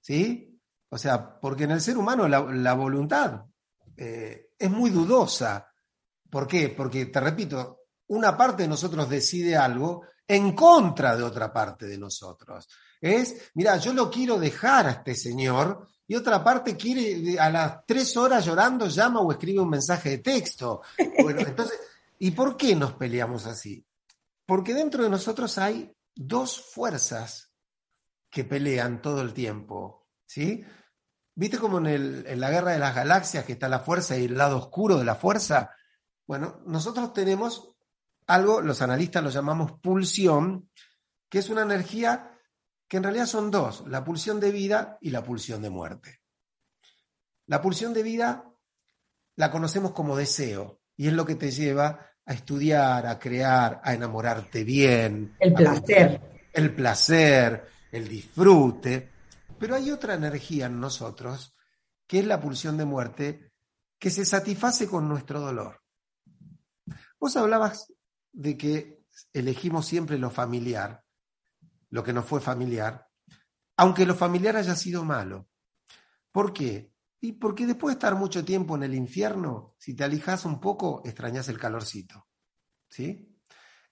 ¿Sí? 0.00 0.60
O 0.90 0.96
sea, 0.96 1.40
porque 1.40 1.64
en 1.64 1.72
el 1.72 1.80
ser 1.80 1.98
humano 1.98 2.28
la, 2.28 2.74
voluntad 2.74 3.46
eh, 3.96 4.50
es 4.58 4.70
muy 4.70 4.90
dudosa. 4.90 5.72
¿Por 6.30 6.46
qué? 6.46 6.68
Porque, 6.70 7.06
te 7.06 7.20
repito, 7.20 7.80
una 8.08 8.36
parte 8.36 8.64
de 8.64 8.68
nosotros 8.68 9.08
decide 9.08 9.56
algo 9.56 10.02
en 10.26 10.52
contra 10.52 11.16
de 11.16 11.22
otra 11.22 11.52
parte 11.52 11.86
de 11.86 11.98
nosotros. 11.98 12.68
Es, 13.00 13.50
mira, 13.54 13.76
yo 13.76 13.92
lo 13.92 14.10
quiero 14.10 14.38
dejar 14.38 14.86
a 14.86 14.90
este 14.92 15.14
señor 15.14 15.88
y 16.06 16.14
otra 16.14 16.42
parte 16.42 16.76
quiere, 16.76 17.38
a 17.38 17.50
las 17.50 17.86
tres 17.86 18.16
horas 18.16 18.44
llorando, 18.44 18.88
llama 18.88 19.20
o 19.20 19.32
escribe 19.32 19.60
un 19.60 19.70
mensaje 19.70 20.10
de 20.10 20.18
texto. 20.18 20.82
Bueno, 21.22 21.40
entonces, 21.46 21.78
¿y 22.18 22.30
por 22.30 22.56
qué 22.56 22.74
nos 22.74 22.94
peleamos 22.94 23.46
así? 23.46 23.84
Porque 24.46 24.74
dentro 24.74 25.02
de 25.02 25.10
nosotros 25.10 25.56
hay 25.58 25.94
dos 26.14 26.60
fuerzas 26.60 27.50
que 28.30 28.44
pelean 28.44 29.00
todo 29.00 29.22
el 29.22 29.32
tiempo, 29.32 30.08
¿sí? 30.26 30.64
¿Viste 31.34 31.58
como 31.58 31.78
en, 31.78 32.24
en 32.26 32.40
la 32.40 32.50
guerra 32.50 32.72
de 32.72 32.78
las 32.78 32.94
galaxias 32.94 33.44
que 33.44 33.54
está 33.54 33.68
la 33.68 33.80
fuerza 33.80 34.16
y 34.16 34.24
el 34.24 34.38
lado 34.38 34.58
oscuro 34.58 34.98
de 34.98 35.04
la 35.04 35.16
fuerza? 35.16 35.70
Bueno, 36.26 36.60
nosotros 36.66 37.12
tenemos 37.12 37.74
algo, 38.26 38.60
los 38.60 38.80
analistas 38.82 39.22
lo 39.22 39.30
llamamos 39.30 39.72
pulsión, 39.80 40.70
que 41.28 41.38
es 41.38 41.48
una 41.50 41.62
energía 41.62 42.30
que 42.88 42.98
en 42.98 43.02
realidad 43.02 43.26
son 43.26 43.50
dos, 43.50 43.84
la 43.86 44.04
pulsión 44.04 44.40
de 44.40 44.50
vida 44.50 44.98
y 45.00 45.10
la 45.10 45.22
pulsión 45.24 45.62
de 45.62 45.70
muerte. 45.70 46.20
La 47.46 47.60
pulsión 47.60 47.92
de 47.92 48.02
vida 48.02 48.44
la 49.36 49.50
conocemos 49.50 49.92
como 49.92 50.16
deseo 50.16 50.80
y 50.96 51.08
es 51.08 51.12
lo 51.12 51.26
que 51.26 51.34
te 51.34 51.50
lleva 51.50 52.12
a 52.24 52.32
estudiar, 52.32 53.06
a 53.06 53.18
crear, 53.18 53.80
a 53.82 53.94
enamorarte 53.94 54.64
bien. 54.64 55.36
El 55.38 55.52
placer. 55.54 56.20
El 56.52 56.74
placer, 56.74 57.66
el 57.90 58.08
disfrute. 58.08 59.10
Pero 59.58 59.74
hay 59.74 59.90
otra 59.90 60.14
energía 60.14 60.66
en 60.66 60.80
nosotros, 60.80 61.56
que 62.06 62.18
es 62.18 62.26
la 62.26 62.40
pulsión 62.40 62.76
de 62.76 62.84
muerte, 62.84 63.52
que 63.98 64.10
se 64.10 64.24
satisface 64.24 64.88
con 64.88 65.08
nuestro 65.08 65.40
dolor. 65.40 65.82
Vos 67.18 67.36
hablabas 67.36 67.92
de 68.32 68.58
que 68.58 69.04
elegimos 69.32 69.86
siempre 69.86 70.18
lo 70.18 70.30
familiar, 70.30 71.04
lo 71.90 72.02
que 72.02 72.12
nos 72.12 72.26
fue 72.26 72.40
familiar, 72.40 73.08
aunque 73.76 74.06
lo 74.06 74.14
familiar 74.14 74.56
haya 74.56 74.74
sido 74.74 75.04
malo. 75.04 75.48
¿Por 76.30 76.52
qué? 76.52 76.92
Y 77.20 77.32
porque 77.32 77.66
después 77.66 77.94
de 77.94 77.98
estar 77.98 78.14
mucho 78.16 78.44
tiempo 78.44 78.76
en 78.76 78.82
el 78.82 78.94
infierno, 78.94 79.74
si 79.78 79.94
te 79.94 80.04
alijas 80.04 80.44
un 80.44 80.60
poco, 80.60 81.00
extrañas 81.04 81.48
el 81.48 81.58
calorcito. 81.58 82.26
¿Sí? 82.88 83.34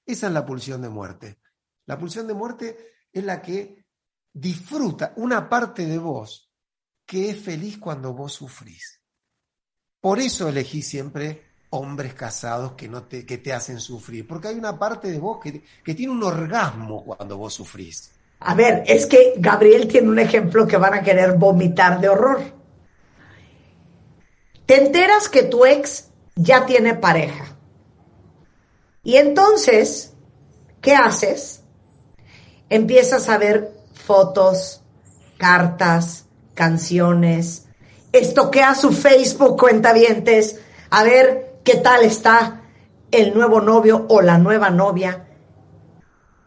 Esa 0.05 0.27
es 0.27 0.33
la 0.33 0.45
pulsión 0.45 0.83
de 0.83 0.89
muerte. 0.89 1.41
La 1.87 1.99
pulsión 1.99 2.27
de 2.27 2.35
muerte 2.35 2.95
es 3.13 3.25
la 3.25 3.41
que 3.41 3.82
disfruta 4.33 5.13
una 5.17 5.49
parte 5.49 5.87
de 5.87 5.99
vos 5.99 6.51
que 7.05 7.31
es 7.31 7.39
feliz 7.39 7.79
cuando 7.79 8.13
vos 8.13 8.33
sufrís. 8.33 9.01
Por 10.01 10.19
eso 10.19 10.49
elegí 10.49 10.83
siempre 10.83 11.53
hombres 11.71 12.15
casados 12.15 12.73
que, 12.73 12.89
no 12.89 13.05
te, 13.05 13.25
que 13.25 13.39
te 13.39 13.53
hacen 13.53 13.81
sufrir, 13.81 14.27
porque 14.27 14.49
hay 14.49 14.57
una 14.57 14.79
parte 14.79 15.11
de 15.11 15.19
vos 15.19 15.39
que, 15.43 15.63
que 15.85 15.95
tiene 15.95 16.13
un 16.13 16.23
orgasmo 16.23 17.05
cuando 17.05 17.39
vos 17.39 17.55
sufrís. 17.55 18.13
A 18.41 18.55
ver, 18.55 18.83
es 18.87 19.07
que 19.07 19.35
Gabriel 19.37 19.89
tiene 19.89 20.09
un 20.09 20.19
ejemplo 20.19 20.67
que 20.67 20.77
van 20.77 20.95
a 20.95 21.03
querer 21.03 21.35
vomitar 21.39 22.01
de 22.01 22.09
horror. 22.09 22.43
Te 24.67 24.85
enteras 24.85 25.29
que 25.29 25.45
tu 25.45 25.65
ex 25.65 26.11
ya 26.35 26.67
tiene 26.67 26.95
pareja. 26.95 27.57
Y 29.05 29.17
entonces, 29.17 30.15
¿qué 30.81 30.95
haces? 30.95 31.63
Empiezas 32.69 33.29
a 33.29 33.39
ver 33.39 33.82
fotos, 34.03 34.83
cartas, 35.39 36.27
canciones, 36.55 37.67
estoquea 38.13 38.75
su 38.75 38.93
Facebook, 38.93 39.59
cuentavientes, 39.59 40.61
a 40.91 41.03
ver 41.03 41.61
qué 41.65 41.77
tal 41.77 42.03
está 42.03 42.63
el 43.11 43.35
nuevo 43.35 43.61
novio 43.61 44.07
o 44.09 44.21
la 44.21 44.39
nueva 44.39 44.71
novia. 44.71 45.29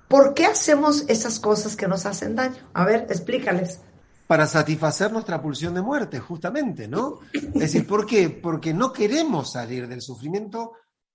¿Por 0.07 0.33
qué 0.33 0.45
hacemos 0.45 1.05
esas 1.07 1.39
cosas 1.39 1.75
que 1.75 1.87
nos 1.87 2.05
hacen 2.05 2.35
daño? 2.35 2.69
A 2.73 2.85
ver, 2.85 3.07
explícales. 3.09 3.81
Para 4.27 4.47
satisfacer 4.47 5.11
nuestra 5.11 5.41
pulsión 5.41 5.73
de 5.73 5.81
muerte, 5.81 6.19
justamente, 6.19 6.87
¿no? 6.87 7.19
Es 7.33 7.53
decir, 7.53 7.87
¿por 7.87 8.05
qué? 8.05 8.29
Porque 8.29 8.73
no 8.73 8.91
queremos 8.91 9.51
salir 9.51 9.87
del 9.87 10.01
sufrimiento 10.01 10.73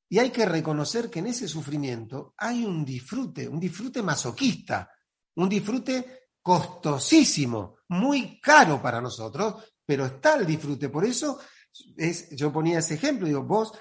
y 0.08 0.18
hay 0.18 0.30
que 0.30 0.44
reconocer 0.44 1.08
que 1.08 1.20
en 1.20 1.28
ese 1.28 1.46
sufrimiento 1.46 2.34
hay 2.36 2.64
un 2.64 2.84
disfrute, 2.84 3.48
un 3.48 3.60
disfrute 3.60 4.02
masoquista, 4.02 4.90
un 5.36 5.48
disfrute 5.48 6.19
costosísimo, 6.42 7.76
muy 7.88 8.40
caro 8.40 8.80
para 8.80 9.00
nosotros, 9.00 9.62
pero 9.84 10.06
está 10.06 10.36
el 10.36 10.46
disfrute. 10.46 10.88
Por 10.88 11.04
eso 11.04 11.38
es, 11.96 12.30
yo 12.30 12.52
ponía 12.52 12.78
ese 12.78 12.94
ejemplo, 12.94 13.26
digo, 13.26 13.42
vos 13.42 13.72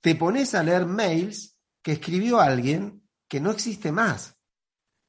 te 0.00 0.14
pones 0.14 0.54
a 0.54 0.62
leer 0.62 0.86
mails 0.86 1.56
que 1.82 1.92
escribió 1.92 2.40
alguien 2.40 3.02
que 3.28 3.40
no 3.40 3.50
existe 3.50 3.92
más, 3.92 4.36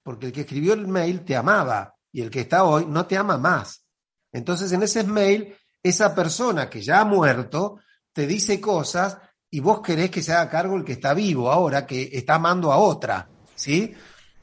porque 0.04 0.28
el 0.28 0.32
que 0.32 0.42
escribió 0.42 0.74
el 0.74 0.88
mail 0.88 1.24
te 1.24 1.36
amaba 1.36 1.96
y 2.12 2.22
el 2.22 2.30
que 2.30 2.42
está 2.42 2.64
hoy 2.64 2.86
no 2.88 3.06
te 3.06 3.18
ama 3.18 3.38
más. 3.38 3.86
Entonces 4.32 4.72
en 4.72 4.84
ese 4.84 5.04
mail, 5.04 5.56
esa 5.84 6.14
persona 6.16 6.70
que 6.70 6.82
ya 6.82 7.02
ha 7.02 7.06
muerto 7.06 7.80
te 8.12 8.26
dice 8.26 8.60
cosas 8.60 9.18
y 9.50 9.60
vos 9.60 9.82
querés 9.82 10.10
que 10.10 10.24
se 10.24 10.34
haga 10.34 10.50
cargo 10.50 10.76
el 10.76 10.84
que 10.84 10.94
está 10.94 11.14
vivo 11.14 11.52
ahora, 11.52 11.86
que 11.86 12.10
está 12.12 12.36
amando 12.36 12.72
a 12.72 12.78
otra, 12.78 13.30
¿sí? 13.56 13.94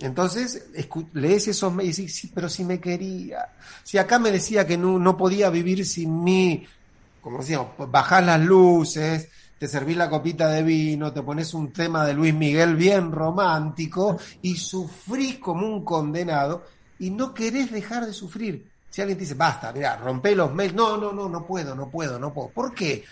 Entonces, 0.05 0.67
lees 1.14 1.49
esos 1.49 1.73
y 1.83 1.87
dices, 1.87 2.14
sí, 2.14 2.31
pero 2.35 2.47
si 2.51 2.62
me 2.62 2.79
quería, 2.79 3.49
si 3.83 3.97
acá 3.97 4.19
me 4.19 4.31
decía 4.31 4.67
que 4.67 4.77
no, 4.77 4.99
no 4.99 5.17
podía 5.17 5.49
vivir 5.49 5.87
sin 5.87 6.23
mí, 6.23 6.67
como 7.23 7.38
decíamos, 7.38 7.69
bajás 7.90 8.23
las 8.23 8.38
luces, 8.38 9.31
te 9.59 9.67
servís 9.67 9.97
la 9.97 10.11
copita 10.11 10.49
de 10.51 10.62
vino, 10.62 11.11
te 11.11 11.23
pones 11.23 11.55
un 11.55 11.73
tema 11.73 12.05
de 12.05 12.12
Luis 12.12 12.35
Miguel 12.35 12.77
bien 12.77 13.12
romántico 13.12 14.19
y 14.43 14.57
sufrís 14.57 15.38
como 15.38 15.67
un 15.67 15.83
condenado 15.87 16.67
y 16.99 17.09
no 17.09 17.33
querés 17.33 17.73
dejar 17.73 18.05
de 18.05 18.12
sufrir. 18.12 18.71
Si 18.90 19.01
alguien 19.01 19.17
te 19.17 19.25
dice, 19.25 19.35
basta, 19.35 19.73
mira, 19.73 19.97
rompe 19.97 20.35
los 20.35 20.53
mails, 20.53 20.75
no, 20.75 20.99
no, 20.99 21.12
no, 21.12 21.31
no 21.31 21.47
puedo, 21.47 21.75
no 21.75 21.88
puedo, 21.88 22.19
no 22.19 22.31
puedo. 22.31 22.51
¿Por 22.51 22.75
qué? 22.75 23.03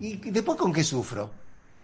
¿Y 0.00 0.16
después 0.16 0.58
con 0.58 0.72
qué 0.72 0.82
sufro? 0.82 1.30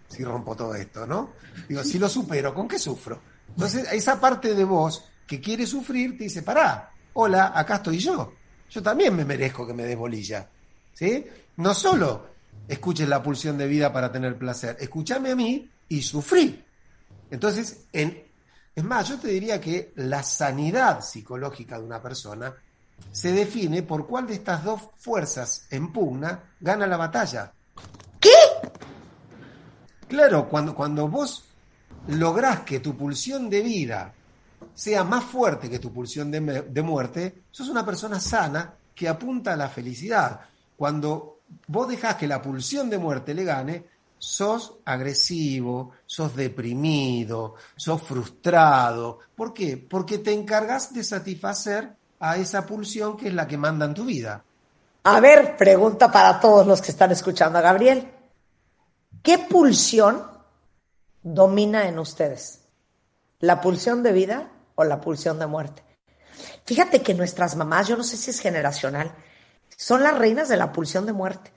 Si 0.09 0.25
rompo 0.25 0.57
todo 0.57 0.75
esto, 0.75 1.07
¿no? 1.07 1.31
Digo, 1.69 1.85
si 1.85 2.01
lo 2.01 2.09
supero, 2.09 2.53
¿con 2.53 2.67
qué 2.67 2.77
sufro? 2.77 3.38
Entonces, 3.49 3.93
esa 3.93 4.21
parte 4.21 4.55
de 4.55 4.65
vos 4.65 5.05
que 5.27 5.41
quiere 5.41 5.67
sufrir 5.67 6.17
te 6.17 6.25
dice, 6.25 6.43
pará, 6.43 6.93
hola, 7.15 7.53
acá 7.55 7.77
estoy 7.77 7.99
yo. 7.99 8.33
Yo 8.71 8.83
también 8.83 9.15
me 9.15 9.25
merezco 9.25 9.67
que 9.67 9.75
me 9.75 9.85
des 9.85 9.97
bolilla. 9.97 10.49
¿Sí? 10.95 11.25
No 11.57 11.75
solo 11.75 12.27
escuches 12.67 13.09
la 13.09 13.23
pulsión 13.23 13.57
de 13.57 13.67
vida 13.67 13.93
para 13.93 14.13
tener 14.13 14.37
placer, 14.37 14.77
escúchame 14.79 15.31
a 15.31 15.37
mí 15.37 15.69
y 15.89 16.03
sufrí. 16.03 16.65
Entonces, 17.31 17.87
en, 17.93 18.25
es 18.75 18.85
más, 18.85 19.09
yo 19.09 19.19
te 19.19 19.29
diría 19.29 19.61
que 19.61 19.93
la 19.97 20.23
sanidad 20.23 21.01
psicológica 21.01 21.79
de 21.79 21.85
una 21.85 22.01
persona 22.03 22.55
se 23.11 23.33
define 23.33 23.83
por 23.83 24.07
cuál 24.07 24.27
de 24.27 24.35
estas 24.35 24.65
dos 24.65 24.83
fuerzas 24.99 25.67
en 25.71 25.93
pugna 25.93 26.55
gana 26.61 26.87
la 26.87 26.97
batalla. 26.97 27.53
¿Qué? 28.21 28.31
Claro, 30.09 30.49
cuando, 30.49 30.75
cuando 30.75 31.09
vos 31.09 31.48
lográs 32.09 32.61
que 32.61 32.81
tu 32.81 32.97
pulsión 32.97 33.49
de 33.49 33.63
vida 33.63 34.13
sea 34.75 35.05
más 35.05 35.25
fuerte 35.25 35.71
que 35.71 35.79
tu 35.79 35.93
pulsión 35.93 36.31
de, 36.31 36.41
de, 36.63 36.83
muerte, 36.83 37.43
sos 37.51 37.69
una 37.69 37.85
persona 37.85 38.21
sana 38.21 38.75
que 38.95 39.09
apunta 39.09 39.53
a 39.53 39.57
la 39.57 39.69
felicidad. 39.69 40.41
Cuando 40.77 41.41
vos 41.67 41.89
dejás 41.89 42.17
que 42.17 42.27
la 42.27 42.43
pulsión 42.43 42.91
de 42.91 42.99
muerte 42.99 43.35
le 43.35 43.45
gane, 43.45 43.85
sos 44.19 44.75
agresivo, 44.85 45.93
sos 46.07 46.35
deprimido, 46.35 47.55
sos 47.77 48.03
frustrado. 48.03 49.21
¿Por 49.35 49.55
qué? 49.55 49.77
Porque 49.77 50.19
te 50.19 50.33
encargas 50.33 50.93
de 50.93 51.05
satisfacer 51.05 51.93
a 52.21 52.37
esa 52.37 52.67
pulsión 52.67 53.17
que 53.17 53.29
es 53.29 53.35
la 53.35 53.47
que 53.47 53.57
manda 53.57 53.87
en 53.87 53.95
tu 53.95 54.05
vida. 54.05 54.43
A 55.05 55.21
ver, 55.21 55.57
pregunta 55.57 56.11
para 56.11 56.41
todos 56.41 56.67
los 56.67 56.83
que 56.83 56.91
están 56.91 57.13
escuchando 57.13 57.59
a 57.59 57.63
Gabriel. 57.63 58.09
¿Qué 59.23 59.39
pulsión 59.39 60.38
domina 61.23 61.89
en 61.89 61.99
ustedes? 61.99 62.61
¿La 63.41 63.61
pulsión 63.61 64.03
de 64.03 64.13
vida 64.13 64.51
o 64.75 64.85
la 64.85 65.01
pulsión 65.01 65.39
de 65.39 65.47
muerte? 65.47 65.83
Fíjate 66.65 67.03
que 67.03 67.15
nuestras 67.15 67.57
mamás, 67.57 67.89
yo 67.89 67.97
no 67.97 68.05
sé 68.05 68.17
si 68.17 68.31
es 68.31 68.41
generacional, 68.41 69.15
son 69.77 70.03
las 70.03 70.17
reinas 70.17 70.49
de 70.49 70.57
la 70.57 70.73
pulsión 70.73 71.07
de 71.07 71.13
muerte. 71.13 71.53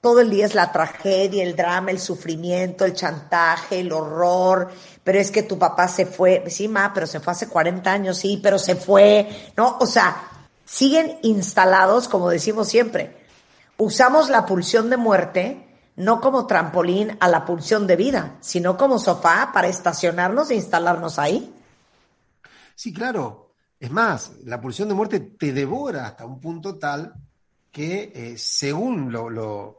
Todo 0.00 0.20
el 0.20 0.30
día 0.30 0.46
es 0.46 0.54
la 0.54 0.70
tragedia, 0.70 1.42
el 1.42 1.56
drama, 1.56 1.90
el 1.90 1.98
sufrimiento, 1.98 2.84
el 2.84 2.94
chantaje, 2.94 3.80
el 3.80 3.90
horror. 3.90 4.70
Pero 5.02 5.18
es 5.18 5.30
que 5.30 5.42
tu 5.42 5.58
papá 5.58 5.88
se 5.88 6.06
fue, 6.06 6.44
sí, 6.48 6.68
ma, 6.68 6.92
pero 6.94 7.06
se 7.06 7.18
fue 7.18 7.32
hace 7.32 7.48
40 7.48 7.90
años, 7.90 8.18
sí, 8.18 8.38
pero 8.40 8.58
se 8.58 8.76
fue, 8.76 9.28
¿no? 9.56 9.76
O 9.80 9.86
sea, 9.86 10.22
siguen 10.64 11.18
instalados, 11.22 12.06
como 12.06 12.30
decimos 12.30 12.68
siempre. 12.68 13.16
Usamos 13.76 14.28
la 14.28 14.46
pulsión 14.46 14.88
de 14.88 14.96
muerte 14.96 15.67
no 15.98 16.20
como 16.20 16.46
trampolín 16.46 17.16
a 17.20 17.28
la 17.28 17.44
pulsión 17.44 17.86
de 17.86 17.96
vida, 17.96 18.38
sino 18.40 18.76
como 18.76 18.98
sofá 18.98 19.50
para 19.52 19.68
estacionarnos 19.68 20.50
e 20.50 20.54
instalarnos 20.54 21.18
ahí. 21.18 21.52
Sí, 22.74 22.92
claro. 22.92 23.52
Es 23.80 23.90
más, 23.90 24.32
la 24.44 24.60
pulsión 24.60 24.88
de 24.88 24.94
muerte 24.94 25.20
te 25.20 25.52
devora 25.52 26.06
hasta 26.06 26.24
un 26.24 26.40
punto 26.40 26.78
tal 26.78 27.14
que 27.70 28.12
eh, 28.14 28.38
según 28.38 29.12
lo, 29.12 29.28
lo, 29.28 29.78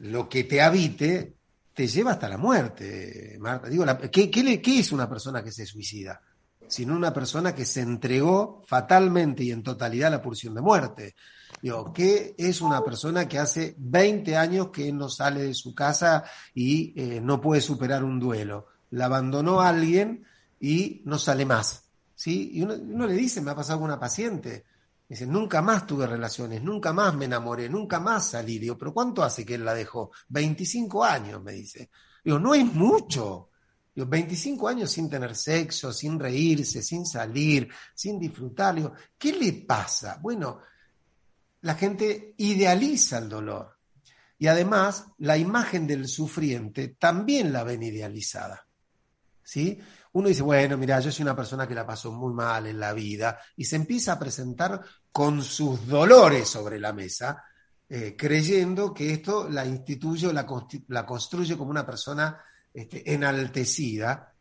lo 0.00 0.28
que 0.28 0.44
te 0.44 0.62
habite, 0.62 1.34
te 1.74 1.86
lleva 1.86 2.12
hasta 2.12 2.28
la 2.28 2.38
muerte, 2.38 3.36
Marta. 3.40 3.68
Digo, 3.68 3.84
¿qué, 4.10 4.30
qué, 4.30 4.78
es 4.78 4.92
una 4.92 5.08
persona 5.08 5.42
que 5.42 5.52
se 5.52 5.66
suicida? 5.66 6.20
Sino 6.66 6.94
una 6.94 7.12
persona 7.12 7.54
que 7.54 7.66
se 7.66 7.80
entregó 7.80 8.62
fatalmente 8.66 9.44
y 9.44 9.50
en 9.50 9.62
totalidad 9.62 10.08
a 10.08 10.16
la 10.16 10.22
pulsión 10.22 10.54
de 10.54 10.60
muerte. 10.60 11.14
Digo, 11.62 11.92
¿qué 11.92 12.34
es 12.36 12.60
una 12.60 12.82
persona 12.84 13.26
que 13.26 13.38
hace 13.38 13.74
20 13.78 14.36
años 14.36 14.68
que 14.68 14.92
no 14.92 15.08
sale 15.08 15.44
de 15.44 15.54
su 15.54 15.74
casa 15.74 16.24
y 16.54 16.92
eh, 17.00 17.20
no 17.20 17.40
puede 17.40 17.60
superar 17.60 18.04
un 18.04 18.18
duelo? 18.18 18.66
La 18.90 19.06
abandonó 19.06 19.60
alguien 19.60 20.24
y 20.60 21.00
no 21.04 21.18
sale 21.18 21.46
más. 21.46 21.84
¿sí? 22.14 22.50
Y 22.54 22.62
uno, 22.62 22.74
uno 22.74 23.06
le 23.06 23.14
dice, 23.14 23.40
me 23.40 23.52
ha 23.52 23.54
pasado 23.54 23.78
con 23.78 23.88
una 23.88 24.00
paciente, 24.00 24.64
Dice, 25.12 25.26
nunca 25.26 25.60
más 25.60 25.86
tuve 25.86 26.06
relaciones, 26.06 26.62
nunca 26.62 26.90
más 26.94 27.14
me 27.14 27.26
enamoré, 27.26 27.68
nunca 27.68 28.00
más 28.00 28.30
salí. 28.30 28.58
Digo, 28.58 28.78
pero 28.78 28.94
¿cuánto 28.94 29.22
hace 29.22 29.44
que 29.44 29.56
él 29.56 29.64
la 29.66 29.74
dejó? 29.74 30.10
25 30.30 31.04
años, 31.04 31.42
me 31.42 31.52
dice. 31.52 31.90
Digo, 32.24 32.38
no 32.38 32.54
es 32.54 32.64
mucho. 32.64 33.50
Digo, 33.94 34.06
25 34.06 34.68
años 34.68 34.90
sin 34.90 35.10
tener 35.10 35.36
sexo, 35.36 35.92
sin 35.92 36.18
reírse, 36.18 36.82
sin 36.82 37.04
salir, 37.04 37.68
sin 37.94 38.18
disfrutar. 38.18 38.74
Digo, 38.74 38.94
¿qué 39.18 39.34
le 39.34 39.52
pasa? 39.52 40.18
Bueno, 40.18 40.60
la 41.62 41.74
gente 41.74 42.34
idealiza 42.36 43.18
el 43.18 43.28
dolor. 43.28 43.78
Y 44.38 44.48
además, 44.48 45.06
la 45.18 45.38
imagen 45.38 45.86
del 45.86 46.08
sufriente 46.08 46.96
también 46.98 47.52
la 47.52 47.64
ven 47.64 47.82
idealizada. 47.82 48.66
¿Sí? 49.44 49.80
uno 50.12 50.28
dice, 50.28 50.42
bueno, 50.42 50.76
mira, 50.76 51.00
yo 51.00 51.10
soy 51.10 51.22
una 51.22 51.36
persona 51.36 51.66
que 51.66 51.74
la 51.74 51.86
pasó 51.86 52.12
muy 52.12 52.34
mal 52.34 52.66
en 52.66 52.78
la 52.78 52.92
vida 52.92 53.38
y 53.56 53.64
se 53.64 53.76
empieza 53.76 54.12
a 54.12 54.18
presentar 54.18 54.80
con 55.10 55.42
sus 55.42 55.86
dolores 55.86 56.48
sobre 56.48 56.78
la 56.78 56.92
mesa, 56.92 57.42
eh, 57.88 58.14
creyendo 58.16 58.92
que 58.92 59.12
esto 59.12 59.48
la 59.48 59.64
instituye 59.64 60.26
o 60.26 60.32
la, 60.32 60.46
construye 61.06 61.56
como 61.56 61.70
una 61.70 61.86
persona 61.86 62.38
este, 62.74 63.10
enaltecida, 63.12 64.34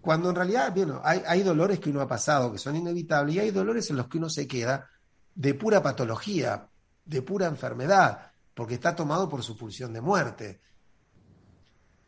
cuando 0.00 0.28
en 0.28 0.36
realidad, 0.36 0.74
bueno, 0.74 1.00
hay, 1.02 1.22
hay 1.26 1.42
dolores 1.42 1.80
que 1.80 1.88
uno 1.88 2.02
ha 2.02 2.08
pasado 2.08 2.52
que 2.52 2.58
son 2.58 2.76
inevitables 2.76 3.36
y 3.36 3.38
hay 3.38 3.50
dolores 3.50 3.88
en 3.88 3.96
los 3.96 4.08
que 4.08 4.18
uno 4.18 4.28
se 4.28 4.46
queda 4.46 4.90
de 5.34 5.54
pura 5.54 5.82
patología, 5.82 6.68
de 7.04 7.22
pura 7.22 7.46
enfermedad, 7.46 8.32
porque 8.54 8.74
está 8.74 8.94
tomado 8.94 9.28
por 9.28 9.42
su 9.42 9.56
pulsión 9.56 9.92
de 9.92 10.00
muerte 10.00 10.60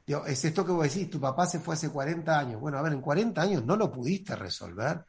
es 0.07 0.45
esto 0.45 0.65
que 0.65 0.73
vos 0.73 0.85
decís, 0.85 1.11
tu 1.11 1.21
papá 1.21 1.47
se 1.47 1.59
fue 1.59 1.75
hace 1.75 1.91
40 1.91 2.39
años. 2.39 2.61
Bueno, 2.61 2.79
a 2.79 2.83
ver, 2.83 2.93
en 2.93 3.01
40 3.01 3.43
años 3.43 3.65
no 3.65 3.77
lo 3.77 3.91
pudiste 3.91 4.37
resolver. 4.37 5.05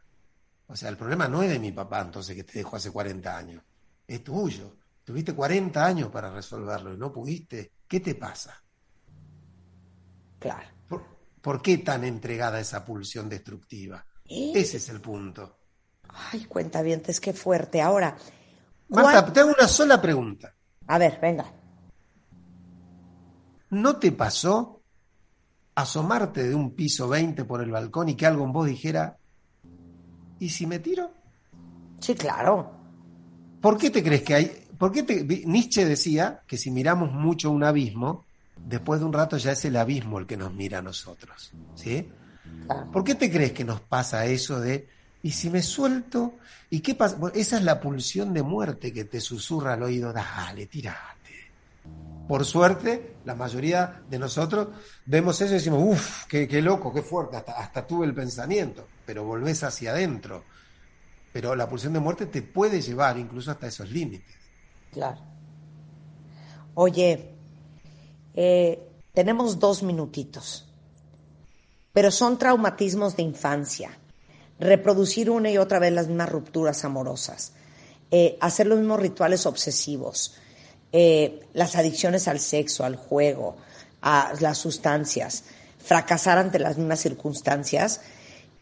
O 0.67 0.75
sea, 0.75 0.89
el 0.89 0.97
problema 0.97 1.27
no 1.27 1.43
es 1.43 1.49
de 1.49 1.59
mi 1.59 1.71
papá 1.71 2.01
entonces 2.01 2.35
que 2.35 2.43
te 2.43 2.59
dejó 2.59 2.75
hace 2.77 2.91
40 2.91 3.37
años, 3.37 3.63
es 4.07 4.23
tuyo. 4.23 4.75
Tuviste 5.03 5.33
40 5.33 5.85
años 5.85 6.09
para 6.09 6.31
resolverlo 6.31 6.93
y 6.93 6.97
no 6.97 7.13
pudiste. 7.13 7.71
¿Qué 7.87 8.01
te 8.01 8.15
pasa? 8.15 8.61
Claro. 10.39 10.67
¿Por, 11.41 11.61
qué 11.61 11.77
tan 11.77 12.03
entregada 12.03 12.59
esa 12.59 12.83
pulsión 12.83 13.29
destructiva? 13.29 14.05
Ese 14.25 14.77
es 14.77 14.89
el 14.89 14.99
punto. 14.99 15.56
Ay, 16.31 16.45
cuenta 16.45 16.81
bien, 16.81 17.01
es 17.05 17.19
que 17.19 17.33
fuerte. 17.33 17.81
Ahora. 17.81 18.17
Marta, 18.89 19.31
te 19.31 19.39
hago 19.39 19.53
una 19.57 19.67
sola 19.67 20.01
pregunta. 20.01 20.53
A 20.87 20.97
ver, 20.97 21.19
venga. 21.21 21.45
¿No 23.69 23.97
te 23.97 24.11
pasó 24.11 24.81
asomarte 25.75 26.47
de 26.47 26.55
un 26.55 26.71
piso 26.71 27.07
20 27.07 27.45
por 27.45 27.61
el 27.61 27.69
balcón 27.69 28.09
y 28.09 28.15
que 28.15 28.25
algo 28.25 28.43
en 28.43 28.51
vos 28.51 28.65
dijera, 28.65 29.17
¿y 30.39 30.49
si 30.49 30.65
me 30.65 30.79
tiro? 30.79 31.11
Sí, 31.99 32.15
claro. 32.15 32.71
¿Por 33.61 33.77
qué 33.77 33.91
te 33.91 34.03
crees 34.03 34.23
que 34.23 34.33
hay? 34.33 34.67
¿Por 34.77 34.91
qué 34.91 35.03
te, 35.03 35.23
Nietzsche 35.23 35.85
decía 35.85 36.41
que 36.47 36.57
si 36.57 36.71
miramos 36.71 37.11
mucho 37.11 37.51
un 37.51 37.63
abismo, 37.63 38.25
después 38.55 38.99
de 38.99 39.05
un 39.05 39.13
rato 39.13 39.37
ya 39.37 39.51
es 39.51 39.65
el 39.65 39.75
abismo 39.75 40.17
el 40.17 40.25
que 40.25 40.35
nos 40.35 40.51
mira 40.51 40.79
a 40.79 40.81
nosotros, 40.81 41.51
¿sí? 41.75 42.09
¿Por 42.91 43.03
qué 43.03 43.13
te 43.13 43.31
crees 43.31 43.51
que 43.51 43.63
nos 43.63 43.81
pasa 43.81 44.25
eso 44.25 44.59
de 44.59 44.87
¿y 45.23 45.31
si 45.31 45.49
me 45.49 45.61
suelto? 45.61 46.35
¿Y 46.69 46.79
qué 46.81 46.95
pasa? 46.95 47.17
esa 47.33 47.57
es 47.57 47.63
la 47.63 47.79
pulsión 47.79 48.33
de 48.33 48.43
muerte 48.43 48.91
que 48.93 49.05
te 49.05 49.21
susurra 49.21 49.73
al 49.73 49.83
oído, 49.83 50.11
dale, 50.11 50.65
tirate. 50.67 51.17
Por 52.27 52.43
suerte, 52.43 53.15
la 53.23 53.35
mayoría 53.35 54.01
de 54.09 54.19
nosotros 54.19 54.67
vemos 55.05 55.39
eso 55.39 55.51
y 55.51 55.57
decimos, 55.57 55.81
uff, 55.81 56.25
qué, 56.25 56.61
loco, 56.61 56.93
qué 56.93 57.01
fuerte, 57.01 57.37
hasta, 57.37 57.53
hasta 57.53 57.87
tuve 57.87 58.05
el 58.05 58.13
pensamiento, 58.13 58.85
pero 59.05 59.23
volvés 59.23 59.63
hacia 59.63 59.91
adentro. 59.91 60.43
Pero 61.31 61.55
la 61.55 61.69
pulsión 61.69 61.93
de 61.93 61.99
muerte 61.99 62.25
te 62.25 62.41
puede 62.41 62.81
llevar 62.81 63.17
incluso 63.17 63.51
hasta 63.51 63.67
esos 63.67 63.89
límites. 63.89 64.35
Claro. 64.91 65.21
Oye, 66.73 67.33
eh, 68.33 68.87
tenemos 69.13 69.57
dos 69.57 69.81
minutitos, 69.81 70.67
pero 71.93 72.11
son 72.11 72.37
traumatismos 72.37 73.15
de 73.15 73.23
infancia. 73.23 73.97
Reproducir 74.59 75.29
una 75.29 75.49
y 75.49 75.57
otra 75.57 75.79
vez 75.79 75.93
las 75.93 76.07
mismas 76.07 76.29
rupturas 76.29 76.83
amorosas, 76.83 77.53
eh, 78.11 78.37
hacer 78.41 78.67
los 78.67 78.79
mismos 78.79 78.99
rituales 78.99 79.45
obsesivos, 79.45 80.35
eh, 80.91 81.47
las 81.53 81.75
adicciones 81.75 82.27
al 82.27 82.39
sexo, 82.39 82.83
al 82.83 82.95
juego, 82.95 83.57
a 84.01 84.33
las 84.39 84.57
sustancias, 84.57 85.43
fracasar 85.77 86.37
ante 86.37 86.59
las 86.59 86.77
mismas 86.77 86.99
circunstancias 86.99 88.01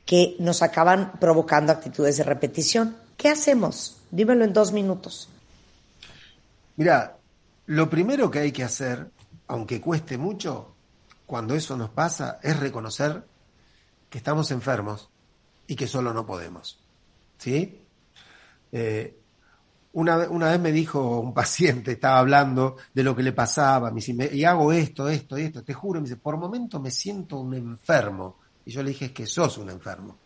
que 0.06 0.36
nos 0.40 0.62
acaban 0.62 1.14
provocando 1.20 1.72
actitudes 1.72 2.18
de 2.18 2.24
repetición. 2.24 2.98
¿Qué 3.18 3.30
hacemos? 3.30 3.98
Dímelo 4.12 4.44
en 4.44 4.54
dos 4.54 4.72
minutos. 4.72 5.30
Mira, 6.76 7.18
lo 7.68 7.90
primero 7.90 8.30
que 8.30 8.40
hay 8.40 8.52
que 8.52 8.64
hacer, 8.64 9.10
aunque 9.48 9.82
cueste 9.82 10.18
mucho, 10.18 10.76
cuando 11.26 11.56
eso 11.56 11.76
nos 11.78 11.90
pasa, 11.90 12.40
es 12.44 12.60
reconocer 12.60 13.24
que 14.10 14.18
estamos 14.18 14.52
enfermos 14.52 15.10
y 15.68 15.76
que 15.76 15.88
solo 15.88 16.14
no 16.14 16.26
podemos. 16.26 16.80
¿Sí? 17.38 17.82
Eh, 18.72 19.20
una, 19.96 20.18
vez 20.18 20.60
me 20.60 20.74
dijo 20.74 21.20
un 21.20 21.34
paciente, 21.34 21.94
estaba 21.94 22.20
hablando 22.20 22.76
de 22.94 23.02
lo 23.02 23.16
que 23.16 23.24
le 23.24 23.32
pasaba, 23.32 23.92
me 23.92 24.02
dice, 24.02 24.30
y 24.36 24.44
hago 24.44 24.74
esto, 24.74 25.08
esto, 25.08 25.38
esto, 25.38 25.64
te 25.64 25.74
juro, 25.74 26.02
me 26.02 26.08
dice, 26.08 26.18
por 26.18 26.36
momento 26.36 26.82
me 26.82 26.92
siento 26.92 27.38
un 27.40 27.54
enfermo. 27.54 28.40
Y 28.66 28.72
yo 28.72 28.84
le 28.84 28.90
dije, 28.90 29.06
es 29.06 29.12
que 29.12 29.26
sos 29.26 29.58
un 29.58 29.70
enfermo. 29.70 30.18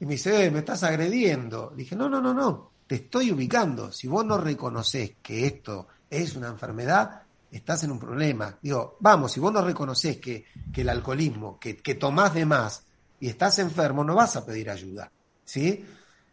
Y 0.00 0.06
me 0.06 0.12
dice, 0.12 0.46
eh, 0.46 0.50
me 0.50 0.60
estás 0.60 0.82
agrediendo. 0.82 1.74
dije, 1.76 1.94
no, 1.94 2.08
no, 2.08 2.22
no, 2.22 2.32
no, 2.32 2.70
te 2.86 2.94
estoy 2.94 3.32
ubicando. 3.32 3.92
Si 3.92 4.08
vos 4.08 4.24
no 4.24 4.38
reconoces 4.38 5.16
que 5.22 5.46
esto 5.46 5.88
es 6.08 6.34
una 6.34 6.48
enfermedad, 6.48 7.22
estás 7.50 7.84
en 7.84 7.90
un 7.90 7.98
problema. 7.98 8.56
Digo, 8.62 8.96
vamos, 9.00 9.32
si 9.32 9.40
vos 9.40 9.52
no 9.52 9.60
reconoces 9.60 10.16
que, 10.16 10.46
que 10.72 10.80
el 10.80 10.88
alcoholismo, 10.88 11.58
que, 11.58 11.76
que 11.76 11.96
tomás 11.96 12.32
de 12.32 12.46
más 12.46 12.84
y 13.20 13.28
estás 13.28 13.58
enfermo, 13.58 14.04
no 14.04 14.14
vas 14.14 14.36
a 14.36 14.46
pedir 14.46 14.70
ayuda. 14.70 15.10
¿Sí? 15.44 15.84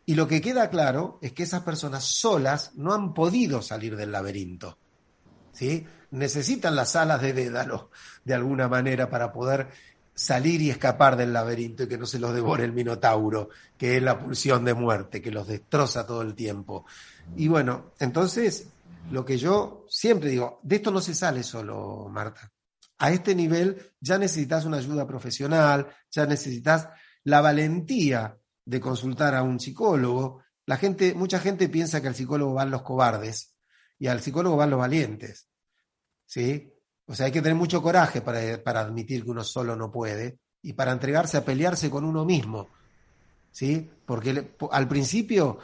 Y 0.05 0.15
lo 0.15 0.27
que 0.27 0.41
queda 0.41 0.69
claro 0.69 1.17
es 1.21 1.31
que 1.31 1.43
esas 1.43 1.63
personas 1.63 2.03
solas 2.03 2.71
no 2.75 2.93
han 2.93 3.13
podido 3.13 3.61
salir 3.61 3.95
del 3.95 4.11
laberinto. 4.11 4.77
¿Sí? 5.51 5.85
Necesitan 6.11 6.75
las 6.75 6.95
alas 6.95 7.21
de 7.21 7.33
Dédalo 7.33 7.89
de 8.23 8.33
alguna 8.33 8.67
manera 8.67 9.09
para 9.09 9.31
poder 9.31 9.69
salir 10.13 10.61
y 10.61 10.69
escapar 10.69 11.17
del 11.17 11.33
laberinto 11.33 11.83
y 11.83 11.87
que 11.87 11.97
no 11.97 12.05
se 12.05 12.19
los 12.19 12.33
devore 12.33 12.63
el 12.63 12.71
minotauro, 12.71 13.49
que 13.77 13.97
es 13.97 14.03
la 14.03 14.17
pulsión 14.17 14.63
de 14.63 14.73
muerte, 14.73 15.21
que 15.21 15.31
los 15.31 15.47
destroza 15.47 16.05
todo 16.05 16.21
el 16.21 16.35
tiempo. 16.35 16.85
Y 17.35 17.47
bueno, 17.47 17.91
entonces, 17.99 18.67
lo 19.11 19.25
que 19.25 19.37
yo 19.37 19.85
siempre 19.89 20.29
digo, 20.29 20.59
de 20.63 20.77
esto 20.77 20.91
no 20.91 21.01
se 21.01 21.13
sale 21.13 21.43
solo, 21.43 22.07
Marta. 22.09 22.51
A 22.97 23.11
este 23.11 23.35
nivel 23.35 23.93
ya 23.99 24.17
necesitas 24.17 24.65
una 24.65 24.77
ayuda 24.77 25.05
profesional, 25.05 25.87
ya 26.09 26.25
necesitas 26.25 26.89
la 27.23 27.41
valentía 27.41 28.37
de 28.63 28.79
consultar 28.79 29.35
a 29.35 29.43
un 29.43 29.59
psicólogo. 29.59 30.43
La 30.65 30.77
gente, 30.77 31.13
mucha 31.13 31.39
gente 31.39 31.69
piensa 31.69 32.01
que 32.01 32.07
al 32.07 32.15
psicólogo 32.15 32.53
van 32.53 32.71
los 32.71 32.81
cobardes 32.81 33.55
y 33.99 34.07
al 34.07 34.21
psicólogo 34.21 34.57
van 34.57 34.69
los 34.69 34.79
valientes. 34.79 35.47
¿Sí? 36.25 36.71
O 37.05 37.13
sea, 37.13 37.27
hay 37.27 37.31
que 37.31 37.41
tener 37.41 37.55
mucho 37.55 37.81
coraje 37.81 38.21
para, 38.21 38.63
para 38.63 38.81
admitir 38.81 39.23
que 39.23 39.29
uno 39.29 39.43
solo 39.43 39.75
no 39.75 39.91
puede 39.91 40.39
y 40.61 40.73
para 40.73 40.91
entregarse 40.91 41.37
a 41.37 41.45
pelearse 41.45 41.89
con 41.89 42.05
uno 42.05 42.25
mismo. 42.25 42.69
¿Sí? 43.51 43.89
Porque 44.05 44.55
al 44.71 44.87
principio 44.87 45.59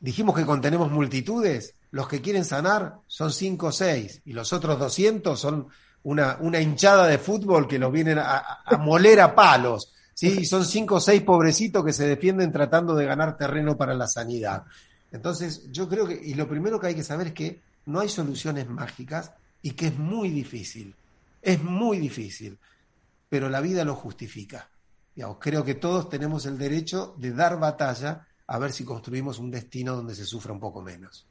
dijimos 0.00 0.34
que 0.34 0.46
contenemos 0.46 0.90
multitudes, 0.90 1.74
los 1.90 2.08
que 2.08 2.20
quieren 2.20 2.44
sanar 2.44 3.00
son 3.06 3.32
cinco 3.32 3.66
o 3.66 3.72
seis 3.72 4.22
y 4.24 4.32
los 4.32 4.52
otros 4.52 4.78
200 4.78 5.38
son 5.38 5.68
una, 6.04 6.38
una 6.40 6.60
hinchada 6.60 7.06
de 7.06 7.18
fútbol 7.18 7.68
que 7.68 7.78
los 7.78 7.92
vienen 7.92 8.18
a, 8.18 8.62
moler 8.78 9.20
a 9.20 9.34
palos. 9.34 9.92
¿sí? 10.14 10.40
Y 10.40 10.44
son 10.44 10.64
cinco 10.64 10.96
o 10.96 11.00
seis 11.00 11.22
pobrecitos 11.22 11.84
que 11.84 11.92
se 11.92 12.06
defienden 12.06 12.52
tratando 12.52 12.94
de 12.94 13.06
ganar 13.06 13.36
terreno 13.36 13.76
para 13.76 13.94
la 13.94 14.06
sanidad. 14.06 14.64
Entonces, 15.12 15.70
yo 15.70 15.88
creo 15.88 16.06
que, 16.06 16.14
y 16.14 16.34
lo 16.34 16.48
primero 16.48 16.78
que 16.78 16.88
hay 16.88 16.94
que 16.94 17.04
saber 17.04 17.28
es 17.28 17.34
que 17.34 17.60
no 17.86 18.00
hay 18.00 18.08
soluciones 18.08 18.68
mágicas 18.68 19.32
y 19.62 19.72
que 19.72 19.88
es 19.88 19.98
muy 19.98 20.30
difícil, 20.30 20.94
es 21.42 21.62
muy 21.62 21.98
difícil, 21.98 22.58
pero 23.28 23.48
la 23.48 23.60
vida 23.60 23.84
lo 23.84 23.94
justifica. 23.94 24.68
creo 25.38 25.64
que 25.64 25.74
todos 25.74 26.08
tenemos 26.08 26.46
el 26.46 26.58
derecho 26.58 27.14
de 27.18 27.32
dar 27.32 27.58
batalla 27.58 28.26
a 28.46 28.58
ver 28.58 28.72
si 28.72 28.84
construimos 28.84 29.38
un 29.38 29.50
destino 29.50 29.94
donde 29.96 30.14
se 30.14 30.24
sufra 30.24 30.52
un 30.52 30.60
poco 30.60 30.82
menos. 30.82 31.26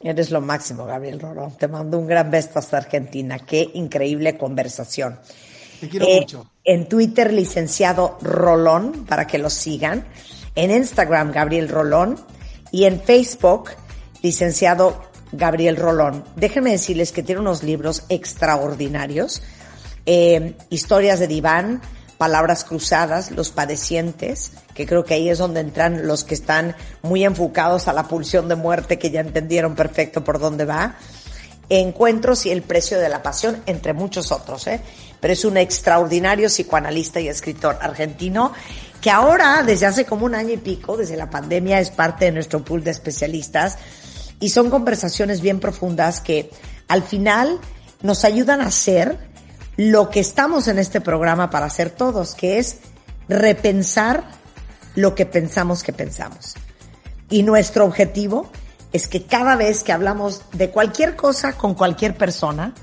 Eres 0.00 0.30
lo 0.30 0.40
máximo, 0.40 0.84
Gabriel 0.84 1.20
Rolón. 1.20 1.56
Te 1.56 1.68
mando 1.68 1.98
un 1.98 2.06
gran 2.06 2.30
beso 2.30 2.58
hasta 2.58 2.78
Argentina. 2.78 3.38
Qué 3.38 3.70
increíble 3.74 4.36
conversación. 4.36 5.18
Te 5.80 5.88
quiero 5.88 6.06
eh, 6.06 6.20
mucho. 6.20 6.50
En 6.64 6.88
Twitter, 6.88 7.32
licenciado 7.32 8.18
Rolón, 8.20 9.04
para 9.06 9.26
que 9.26 9.38
lo 9.38 9.50
sigan. 9.50 10.06
En 10.54 10.70
Instagram, 10.70 11.32
Gabriel 11.32 11.68
Rolón. 11.68 12.16
Y 12.72 12.84
en 12.84 13.00
Facebook, 13.00 13.70
licenciado 14.22 15.00
Gabriel 15.32 15.76
Rolón. 15.76 16.24
Déjenme 16.36 16.72
decirles 16.72 17.12
que 17.12 17.22
tiene 17.22 17.40
unos 17.40 17.62
libros 17.62 18.04
extraordinarios. 18.08 19.42
Eh, 20.06 20.56
historias 20.70 21.20
de 21.20 21.28
diván, 21.28 21.80
palabras 22.18 22.64
cruzadas, 22.64 23.30
los 23.30 23.50
padecientes, 23.50 24.52
que 24.74 24.86
creo 24.86 25.04
que 25.04 25.14
ahí 25.14 25.28
es 25.28 25.38
donde 25.38 25.60
entran 25.60 26.06
los 26.06 26.24
que 26.24 26.34
están 26.34 26.76
muy 27.02 27.24
enfocados 27.24 27.88
a 27.88 27.92
la 27.92 28.08
pulsión 28.08 28.48
de 28.48 28.56
muerte, 28.56 28.98
que 28.98 29.10
ya 29.10 29.20
entendieron 29.20 29.74
perfecto 29.74 30.24
por 30.24 30.38
dónde 30.38 30.64
va. 30.64 30.96
Encuentros 31.68 32.46
y 32.46 32.50
el 32.50 32.62
precio 32.62 32.98
de 32.98 33.08
la 33.08 33.22
pasión, 33.22 33.62
entre 33.66 33.92
muchos 33.94 34.32
otros, 34.32 34.66
¿eh? 34.66 34.80
Pero 35.20 35.32
es 35.32 35.44
un 35.44 35.56
extraordinario 35.56 36.48
psicoanalista 36.48 37.20
y 37.20 37.28
escritor 37.28 37.78
argentino 37.80 38.52
que 39.00 39.10
ahora, 39.10 39.62
desde 39.62 39.86
hace 39.86 40.04
como 40.04 40.26
un 40.26 40.34
año 40.34 40.52
y 40.52 40.56
pico, 40.58 40.96
desde 40.96 41.16
la 41.16 41.30
pandemia, 41.30 41.80
es 41.80 41.90
parte 41.90 42.26
de 42.26 42.32
nuestro 42.32 42.64
pool 42.64 42.84
de 42.84 42.90
especialistas 42.90 43.78
y 44.40 44.50
son 44.50 44.70
conversaciones 44.70 45.40
bien 45.40 45.60
profundas 45.60 46.20
que 46.20 46.50
al 46.88 47.02
final 47.02 47.58
nos 48.02 48.24
ayudan 48.24 48.60
a 48.60 48.66
hacer 48.66 49.18
lo 49.76 50.10
que 50.10 50.20
estamos 50.20 50.68
en 50.68 50.78
este 50.78 51.00
programa 51.00 51.50
para 51.50 51.66
hacer 51.66 51.90
todos, 51.90 52.34
que 52.34 52.58
es 52.58 52.78
repensar 53.28 54.24
lo 54.94 55.14
que 55.14 55.26
pensamos 55.26 55.82
que 55.82 55.92
pensamos. 55.92 56.54
Y 57.28 57.42
nuestro 57.42 57.84
objetivo 57.84 58.50
es 58.92 59.08
que 59.08 59.24
cada 59.24 59.56
vez 59.56 59.82
que 59.82 59.92
hablamos 59.92 60.42
de 60.52 60.70
cualquier 60.70 61.16
cosa 61.16 61.54
con 61.54 61.74
cualquier 61.74 62.16
persona, 62.16 62.74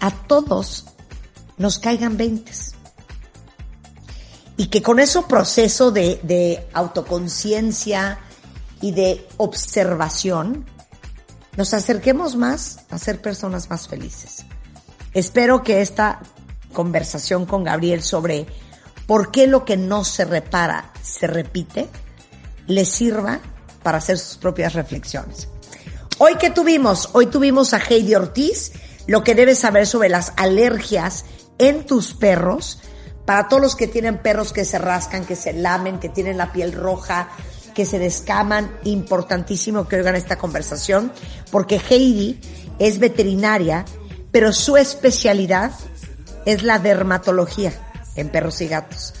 a 0.00 0.10
todos 0.10 0.86
nos 1.56 1.78
caigan 1.78 2.16
veintes. 2.16 2.74
Y 4.58 4.66
que 4.68 4.82
con 4.82 5.00
ese 5.00 5.22
proceso 5.22 5.90
de, 5.90 6.20
de 6.22 6.66
autoconciencia 6.72 8.18
y 8.80 8.92
de 8.92 9.26
observación, 9.36 10.66
nos 11.56 11.72
acerquemos 11.72 12.36
más 12.36 12.80
a 12.90 12.98
ser 12.98 13.20
personas 13.20 13.70
más 13.70 13.88
felices. 13.88 14.45
Espero 15.16 15.62
que 15.62 15.80
esta 15.80 16.20
conversación 16.74 17.46
con 17.46 17.64
Gabriel 17.64 18.02
sobre 18.02 18.46
por 19.06 19.30
qué 19.30 19.46
lo 19.46 19.64
que 19.64 19.78
no 19.78 20.04
se 20.04 20.26
repara 20.26 20.92
se 21.00 21.26
repite, 21.26 21.88
le 22.66 22.84
sirva 22.84 23.40
para 23.82 23.96
hacer 23.96 24.18
sus 24.18 24.36
propias 24.36 24.74
reflexiones. 24.74 25.48
Hoy 26.18 26.34
que 26.34 26.50
tuvimos, 26.50 27.08
hoy 27.14 27.28
tuvimos 27.28 27.72
a 27.72 27.78
Heidi 27.78 28.14
Ortiz, 28.14 28.72
lo 29.06 29.24
que 29.24 29.34
debes 29.34 29.60
saber 29.60 29.86
sobre 29.86 30.10
las 30.10 30.34
alergias 30.36 31.24
en 31.56 31.86
tus 31.86 32.12
perros, 32.12 32.80
para 33.24 33.48
todos 33.48 33.62
los 33.62 33.74
que 33.74 33.86
tienen 33.86 34.18
perros 34.18 34.52
que 34.52 34.66
se 34.66 34.76
rascan, 34.76 35.24
que 35.24 35.34
se 35.34 35.54
lamen, 35.54 35.98
que 35.98 36.10
tienen 36.10 36.36
la 36.36 36.52
piel 36.52 36.72
roja, 36.72 37.30
que 37.74 37.86
se 37.86 37.98
descaman, 37.98 38.70
importantísimo 38.84 39.88
que 39.88 39.96
oigan 39.96 40.14
esta 40.14 40.36
conversación, 40.36 41.10
porque 41.50 41.80
Heidi 41.88 42.38
es 42.78 42.98
veterinaria, 42.98 43.86
pero 44.36 44.52
su 44.52 44.76
especialidad 44.76 45.70
es 46.44 46.62
la 46.62 46.78
dermatología 46.78 47.72
en 48.16 48.28
perros 48.28 48.60
y 48.60 48.68
gatos. 48.68 49.14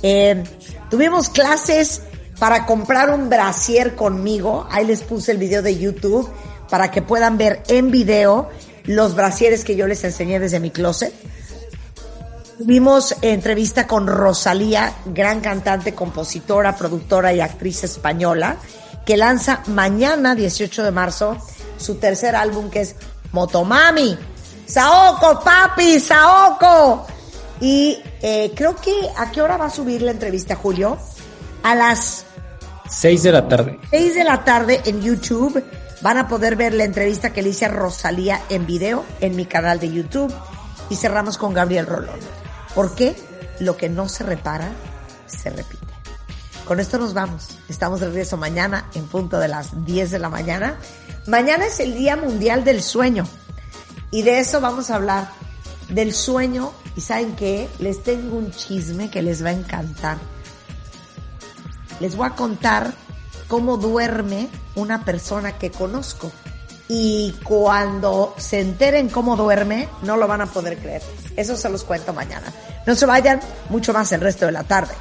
Eh, 0.00 0.44
tuvimos 0.88 1.28
clases 1.28 2.02
para 2.38 2.66
comprar 2.66 3.10
un 3.10 3.28
brasier 3.28 3.96
conmigo, 3.96 4.68
ahí 4.70 4.86
les 4.86 5.02
puse 5.02 5.32
el 5.32 5.38
video 5.38 5.60
de 5.62 5.76
YouTube 5.76 6.30
para 6.68 6.92
que 6.92 7.02
puedan 7.02 7.36
ver 7.36 7.64
en 7.66 7.90
video 7.90 8.48
los 8.84 9.16
brasieres 9.16 9.64
que 9.64 9.74
yo 9.74 9.88
les 9.88 10.04
enseñé 10.04 10.38
desde 10.38 10.60
mi 10.60 10.70
closet. 10.70 11.12
Tuvimos 12.56 13.16
entrevista 13.22 13.88
con 13.88 14.06
Rosalía, 14.06 14.94
gran 15.04 15.40
cantante, 15.40 15.96
compositora, 15.96 16.76
productora 16.76 17.32
y 17.32 17.40
actriz 17.40 17.82
española, 17.82 18.56
que 19.04 19.16
lanza 19.16 19.64
mañana, 19.66 20.36
18 20.36 20.84
de 20.84 20.92
marzo, 20.92 21.38
su 21.76 21.96
tercer 21.96 22.36
álbum 22.36 22.70
que 22.70 22.82
es 22.82 22.94
Motomami. 23.32 24.16
Saoko, 24.70 25.40
papi, 25.40 25.98
Saoko. 25.98 27.06
Y 27.60 27.98
eh, 28.22 28.52
creo 28.54 28.76
que, 28.76 28.92
¿a 29.16 29.30
qué 29.30 29.42
hora 29.42 29.56
va 29.56 29.66
a 29.66 29.70
subir 29.70 30.00
la 30.02 30.12
entrevista, 30.12 30.54
Julio? 30.54 30.96
A 31.62 31.74
las 31.74 32.24
6 32.88 33.22
de 33.24 33.32
la 33.32 33.48
tarde. 33.48 33.80
6 33.90 34.14
de 34.14 34.24
la 34.24 34.44
tarde 34.44 34.80
en 34.84 35.02
YouTube. 35.02 35.62
Van 36.02 36.16
a 36.16 36.28
poder 36.28 36.56
ver 36.56 36.72
la 36.72 36.84
entrevista 36.84 37.32
que 37.32 37.42
le 37.42 37.50
hice 37.50 37.66
a 37.66 37.68
Rosalía 37.68 38.40
en 38.48 38.64
video 38.64 39.04
en 39.20 39.36
mi 39.36 39.44
canal 39.44 39.80
de 39.80 39.90
YouTube. 39.90 40.32
Y 40.88 40.96
cerramos 40.96 41.36
con 41.36 41.52
Gabriel 41.52 41.86
Rolón. 41.86 42.20
¿Por 42.74 42.94
qué? 42.94 43.16
Lo 43.58 43.76
que 43.76 43.88
no 43.88 44.08
se 44.08 44.24
repara, 44.24 44.70
se 45.26 45.50
repite. 45.50 45.86
Con 46.64 46.78
esto 46.78 46.98
nos 46.98 47.12
vamos. 47.12 47.48
Estamos 47.68 47.98
de 47.98 48.06
regreso 48.06 48.36
mañana 48.36 48.88
en 48.94 49.06
punto 49.08 49.38
de 49.38 49.48
las 49.48 49.84
10 49.84 50.12
de 50.12 50.18
la 50.20 50.28
mañana. 50.28 50.76
Mañana 51.26 51.66
es 51.66 51.80
el 51.80 51.94
Día 51.94 52.16
Mundial 52.16 52.64
del 52.64 52.82
Sueño. 52.82 53.26
Y 54.10 54.22
de 54.22 54.40
eso 54.40 54.60
vamos 54.60 54.90
a 54.90 54.96
hablar. 54.96 55.30
Del 55.88 56.14
sueño. 56.14 56.72
Y 56.96 57.00
saben 57.00 57.36
qué? 57.36 57.68
Les 57.78 58.02
tengo 58.02 58.36
un 58.36 58.50
chisme 58.50 59.10
que 59.10 59.22
les 59.22 59.44
va 59.44 59.50
a 59.50 59.52
encantar. 59.52 60.18
Les 62.00 62.16
voy 62.16 62.26
a 62.26 62.34
contar 62.34 62.92
cómo 63.48 63.76
duerme 63.76 64.48
una 64.74 65.04
persona 65.04 65.58
que 65.58 65.70
conozco. 65.70 66.32
Y 66.88 67.36
cuando 67.44 68.34
se 68.38 68.60
enteren 68.60 69.08
cómo 69.08 69.36
duerme, 69.36 69.88
no 70.02 70.16
lo 70.16 70.26
van 70.26 70.40
a 70.40 70.46
poder 70.46 70.78
creer. 70.78 71.02
Eso 71.36 71.56
se 71.56 71.68
los 71.68 71.84
cuento 71.84 72.12
mañana. 72.12 72.52
No 72.86 72.96
se 72.96 73.06
vayan, 73.06 73.40
mucho 73.68 73.92
más 73.92 74.10
el 74.12 74.20
resto 74.20 74.46
de 74.46 74.52
la 74.52 74.64
tarde 74.64 74.94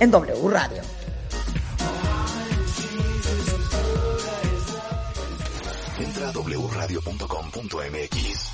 en 0.00 0.10
W 0.10 0.48
Radio. 0.48 0.82
Wradio.com.mx. 6.74 8.53